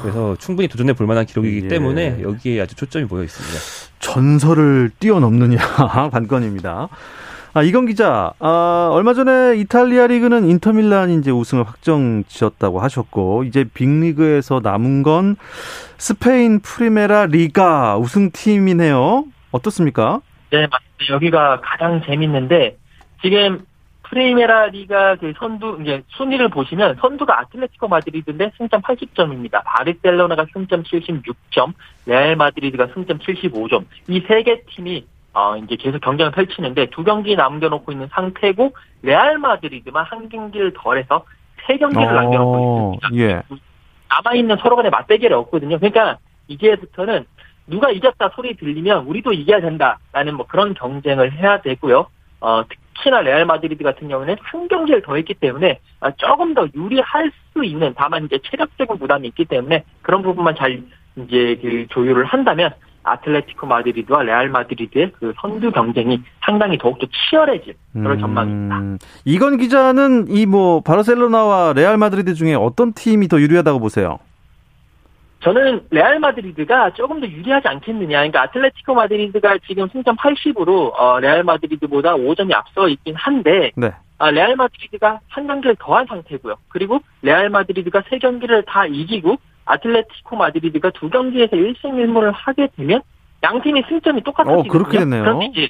그래서 0.02 0.36
충분히 0.40 0.68
도전해 0.68 0.94
볼 0.94 1.08
만한 1.08 1.26
기록이기 1.26 1.66
예. 1.66 1.68
때문에 1.68 2.22
여기에 2.22 2.62
아주 2.62 2.76
초점이 2.76 3.06
모여 3.06 3.24
있습니다. 3.24 3.60
전설을 4.00 4.92
뛰어넘느냐 5.00 5.58
관건입니다. 6.12 6.90
아, 7.52 7.64
이건 7.64 7.88
기자, 7.88 8.32
아, 8.38 8.90
얼마 8.92 9.16
전에 9.16 9.58
이탈리아 9.58 10.06
리그는 10.06 10.48
인터밀란이 10.48 11.16
이제 11.16 11.32
우승을 11.32 11.64
확정 11.64 12.24
지었다고 12.28 12.80
하셨고, 12.80 13.44
이제 13.44 13.64
빅리그에서 13.74 14.62
남은 14.64 15.02
건 15.02 15.36
스페인 16.00 16.60
프리메라 16.62 17.26
리가 17.26 17.98
우승팀이네요. 17.98 19.26
어떻습니까? 19.52 20.22
네, 20.50 20.66
맞습니다. 20.68 21.14
여기가 21.14 21.60
가장 21.62 22.02
재밌는데, 22.06 22.78
지금 23.22 23.66
프리메라 24.04 24.68
리가 24.68 25.18
그 25.18 25.34
선두, 25.38 25.80
이제 25.82 26.02
순위를 26.08 26.48
보시면 26.50 26.96
선두가 27.02 27.42
아틀레티코 27.42 27.90
마드리드인데 27.90 28.54
승점 28.58 28.82
80점입니다. 28.82 29.62
바르셀로나가 29.66 30.46
승점 30.54 30.84
76점, 30.84 31.74
레알 32.06 32.36
마드리드가 32.38 32.88
승점 32.94 33.20
75점. 33.20 33.86
이 34.08 34.22
세 34.26 34.42
개 34.44 34.64
팀이 34.68 35.06
어, 35.34 35.58
이제 35.58 35.76
계속 35.76 36.00
경쟁을 36.02 36.32
펼치는데 36.32 36.88
두 36.92 37.04
경기 37.04 37.36
남겨놓고 37.36 37.92
있는 37.92 38.08
상태고 38.12 38.74
레알 39.04 39.38
마드리드만 39.38 40.06
한 40.06 40.28
경기를 40.30 40.74
덜해서 40.74 41.24
세 41.68 41.78
경기를 41.78 42.08
어, 42.08 42.12
남겨놓고 42.14 43.00
있습니다. 43.04 43.24
예. 43.24 43.42
남아 44.10 44.36
있는 44.36 44.58
서로 44.58 44.76
간의 44.76 44.92
맞대결이 44.92 45.34
없거든요. 45.34 45.78
그러니까 45.78 46.18
이제부터는 46.48 47.26
누가 47.68 47.92
이겼다 47.92 48.30
소리 48.36 48.56
들리면 48.56 49.06
우리도 49.06 49.34
이겨야 49.34 49.62
된다라는 49.62 50.36
뭐 50.36 50.48
그런 50.48 50.74
경쟁을 50.74 51.32
해야 51.34 51.62
되고요. 51.62 52.08
어, 52.42 52.64
특히나 52.96 53.22
레알 53.22 53.46
마드리드 53.46 53.84
같은 53.84 54.08
경우는 54.08 54.38
한 54.42 54.68
경기를 54.68 55.02
덜 55.02 55.16
했기 55.16 55.34
때문에 55.34 55.80
아, 56.00 56.12
조금 56.12 56.54
더 56.54 56.68
유리할 56.74 57.32
수 57.54 57.64
있는 57.64 57.94
다만 57.96 58.26
이제 58.26 58.40
체력적인 58.44 58.98
부담이 58.98 59.28
있기 59.30 59.46
때문에 59.46 59.84
그런 60.02 60.22
부분만 60.22 60.56
잘 60.56 60.82
이제 61.18 61.60
그 61.62 61.86
조율을 61.90 62.26
한다면 62.26 62.74
아틀레티코 63.04 63.66
마드리드와 63.68 64.24
레알 64.24 64.50
마드리드의 64.50 65.12
그 65.20 65.34
선두 65.42 65.72
경쟁이 65.72 66.22
상당히 66.46 66.78
더욱더 66.78 67.08
치열해질 67.08 67.76
그런 67.94 68.12
음, 68.12 68.20
전망입니다. 68.20 69.06
이건 69.26 69.58
기자는 69.58 70.28
이 70.30 70.46
뭐 70.46 70.82
바르셀로나와 70.82 71.74
레알 71.74 71.98
마드리드 71.98 72.34
중에 72.34 72.56
어떤 72.56 72.94
팀이 72.94 73.28
더 73.28 73.40
유리하다고 73.40 73.80
보세요? 73.80 74.20
저는 75.42 75.84
레알 75.92 76.20
마드리드가 76.20 76.94
조금 76.96 77.22
더 77.22 77.28
유리하지 77.28 77.68
않겠느냐. 77.68 78.18
그러니까 78.18 78.42
아틀레티코 78.44 78.94
마드리드가 78.94 79.60
지금 79.68 79.88
승점 79.90 80.18
80으로 80.18 80.92
어, 81.00 81.20
레알 81.22 81.44
마드리드보다 81.44 82.16
5점이 82.16 82.54
앞서 82.54 82.90
있긴 82.90 83.16
한데 83.16 83.72
네. 83.76 83.92
아, 84.18 84.32
레알 84.32 84.58
마드리드가 84.58 85.22
한 85.30 85.48
경기를 85.48 85.78
덜한 85.80 86.08
상태고요. 86.08 86.56
그리고 86.68 87.00
레알 87.22 87.50
마드리드가 87.50 88.04
세 88.10 88.18
경기를 88.20 88.64
다 88.64 88.86
이기고 88.86 89.38
아틀레티코 89.70 90.36
마드리드가 90.36 90.92
두 90.92 91.10
경기에서 91.10 91.56
1승 91.56 91.84
1무를 91.84 92.32
하게 92.34 92.68
되면 92.76 93.02
양 93.44 93.62
팀의 93.62 93.84
승점이 93.88 94.24
똑같아지거든요. 94.24 94.70
어, 94.70 94.72
그렇게 94.72 95.00
됐네요. 95.00 95.24
그럼 95.24 95.44
이제 95.44 95.70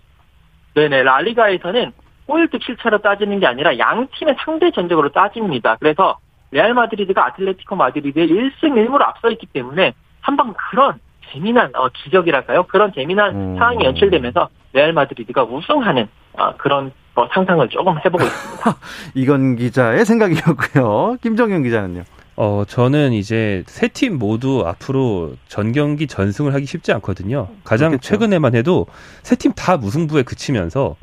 네네 0.74 1.04
라리가에서는 1.04 1.92
골득실차로 2.26 3.00
따지는 3.00 3.40
게 3.40 3.48
아니라 3.48 3.78
양 3.78 4.08
팀의 4.16 4.36
상대 4.40 4.72
전적으로 4.72 5.12
따집니다. 5.12 5.76
그래서 5.80 6.18
레알 6.52 6.74
마드리드가 6.74 7.26
아틀레티코 7.28 7.76
마드리드에 7.76 8.28
1승 8.28 8.62
1무를 8.62 9.02
앞서 9.02 9.30
있기 9.32 9.48
때문에 9.48 9.94
한방 10.22 10.54
그런 10.72 11.00
재미난 11.32 11.72
어, 11.76 11.90
기적이랄까요? 11.90 12.64
그런 12.64 12.92
재미난 12.94 13.36
음. 13.36 13.56
상황이 13.58 13.84
연출되면서 13.84 14.50
레알 14.74 14.94
마드리드가 14.94 15.44
우승하는 15.44 16.08
어, 16.34 16.56
그런 16.58 16.92
어, 17.16 17.28
상상을 17.34 17.68
조금 17.70 17.98
해보고 17.98 18.24
있습니다. 18.24 18.78
이건 19.16 19.56
기자의 19.58 20.06
생각이었고요. 20.06 21.18
김정현 21.22 21.64
기자는요? 21.64 22.04
어, 22.42 22.64
저는 22.66 23.12
이제 23.12 23.64
세 23.68 23.90
팀 23.90 24.18
모두 24.18 24.64
앞으로 24.66 25.36
전 25.50 25.74
경기 25.74 26.08
전승을 26.08 26.54
하기 26.54 26.66
쉽지 26.66 26.94
않거든요. 26.94 27.50
가장 27.66 27.90
그렇겠죠. 27.90 28.08
최근에만 28.08 28.56
해도 28.56 28.88
세 29.24 29.36
팀 29.36 29.52
다 29.56 29.76
무승부에 29.76 30.24
그치면서 30.24 30.96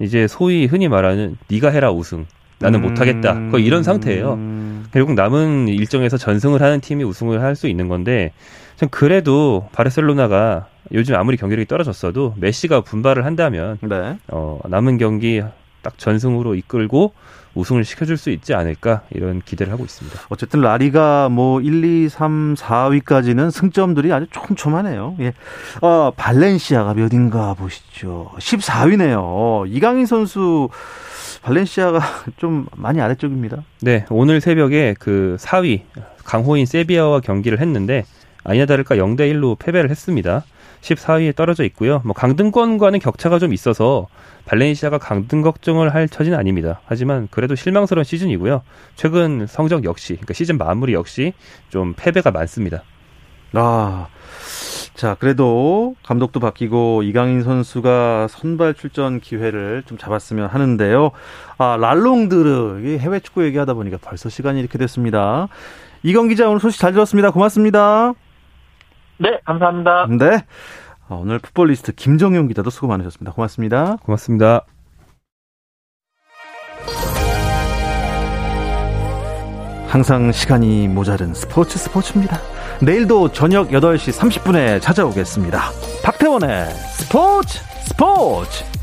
이제 0.00 0.26
소위 0.28 0.66
흔히 0.66 0.88
말하는 0.88 1.38
네가 1.48 1.70
해라 1.70 1.90
우승. 1.92 2.26
나는 2.58 2.80
음... 2.80 2.82
못하겠다. 2.90 3.48
거의 3.50 3.64
이런 3.64 3.82
상태예요. 3.82 4.38
결국 4.92 5.14
남은 5.14 5.68
일정에서 5.68 6.18
전승을 6.18 6.60
하는 6.60 6.80
팀이 6.80 7.04
우승을 7.04 7.40
할 7.40 7.56
수 7.56 7.68
있는 7.68 7.88
건데, 7.88 8.32
전 8.76 8.90
그래도 8.90 9.68
바르셀로나가 9.72 10.68
요즘 10.92 11.14
아무리 11.14 11.38
경기력이 11.38 11.66
떨어졌어도 11.68 12.34
메시가 12.36 12.82
분발을 12.82 13.24
한다면 13.24 13.78
네. 13.80 14.18
어, 14.28 14.60
남은 14.68 14.98
경기 14.98 15.42
딱 15.80 15.96
전승으로 15.98 16.54
이끌고 16.54 17.14
우승을 17.54 17.84
시켜줄 17.84 18.16
수 18.16 18.30
있지 18.30 18.54
않을까 18.54 19.02
이런 19.10 19.42
기대를 19.44 19.72
하고 19.72 19.84
있습니다. 19.84 20.18
어쨌든 20.28 20.60
라리가 20.60 21.28
뭐 21.28 21.60
1, 21.60 21.84
2, 21.84 22.08
3, 22.08 22.54
4위까지는 22.54 23.50
승점들이 23.50 24.12
아주 24.12 24.26
촘촘하네요. 24.30 25.16
예. 25.20 25.34
어, 25.80 26.12
발렌시아가 26.16 26.94
몇인가 26.94 27.54
보시죠. 27.54 28.30
14위네요. 28.38 29.64
이강인 29.68 30.06
선수 30.06 30.68
발렌시아가 31.42 32.00
좀 32.38 32.66
많이 32.76 33.00
아래쪽입니다. 33.00 33.62
네, 33.80 34.06
오늘 34.10 34.40
새벽에 34.40 34.94
그 34.98 35.36
4위 35.40 35.82
강호인 36.24 36.66
세비야와 36.66 37.20
경기를 37.20 37.60
했는데 37.60 38.04
아니나 38.44 38.66
다를까 38.66 38.96
0대 38.96 39.32
1로 39.32 39.58
패배를 39.58 39.90
했습니다. 39.90 40.44
14위에 40.82 41.34
떨어져 41.34 41.64
있고요. 41.64 42.02
뭐 42.04 42.12
강등권과는 42.12 42.98
격차가 42.98 43.38
좀 43.38 43.52
있어서 43.52 44.08
발렌시아가 44.44 44.98
강등 44.98 45.42
걱정을 45.42 45.94
할 45.94 46.08
처지는 46.08 46.36
아닙니다. 46.36 46.80
하지만 46.84 47.28
그래도 47.30 47.54
실망스러운 47.54 48.04
시즌이고요. 48.04 48.62
최근 48.96 49.46
성적 49.46 49.84
역시, 49.84 50.14
그러니까 50.14 50.34
시즌 50.34 50.58
마무리 50.58 50.92
역시 50.92 51.32
좀 51.70 51.94
패배가 51.96 52.30
많습니다. 52.32 52.82
아, 53.54 54.08
자, 54.94 55.16
그래도 55.18 55.94
감독도 56.02 56.40
바뀌고 56.40 57.02
이강인 57.02 57.42
선수가 57.42 58.28
선발 58.28 58.74
출전 58.74 59.20
기회를 59.20 59.84
좀 59.86 59.98
잡았으면 59.98 60.48
하는데요. 60.48 61.12
아, 61.58 61.76
랄롱드르, 61.78 62.98
해외 62.98 63.20
축구 63.20 63.44
얘기하다 63.44 63.74
보니까 63.74 63.98
벌써 64.00 64.28
시간이 64.28 64.58
이렇게 64.60 64.78
됐습니다. 64.78 65.48
이건 66.02 66.28
기자 66.28 66.48
오늘 66.48 66.60
소식 66.60 66.80
잘 66.80 66.92
들었습니다. 66.92 67.30
고맙습니다. 67.30 68.14
네, 69.22 69.40
감사합니다. 69.44 70.06
네. 70.18 70.44
아, 71.08 71.14
오늘 71.14 71.38
풋볼리스트 71.38 71.92
김정용 71.92 72.48
기자도 72.48 72.70
수고 72.70 72.88
많으셨습니다. 72.88 73.32
고맙습니다. 73.32 73.96
고맙습니다. 74.02 74.66
항상 79.86 80.32
시간이 80.32 80.88
모자른 80.88 81.34
스포츠 81.34 81.78
스포츠입니다. 81.78 82.38
내일도 82.80 83.30
저녁 83.30 83.68
8시 83.68 84.18
30분에 84.18 84.80
찾아오겠습니다. 84.80 85.60
박태원의 86.02 86.70
스포츠 86.70 87.60
스포츠! 87.84 88.81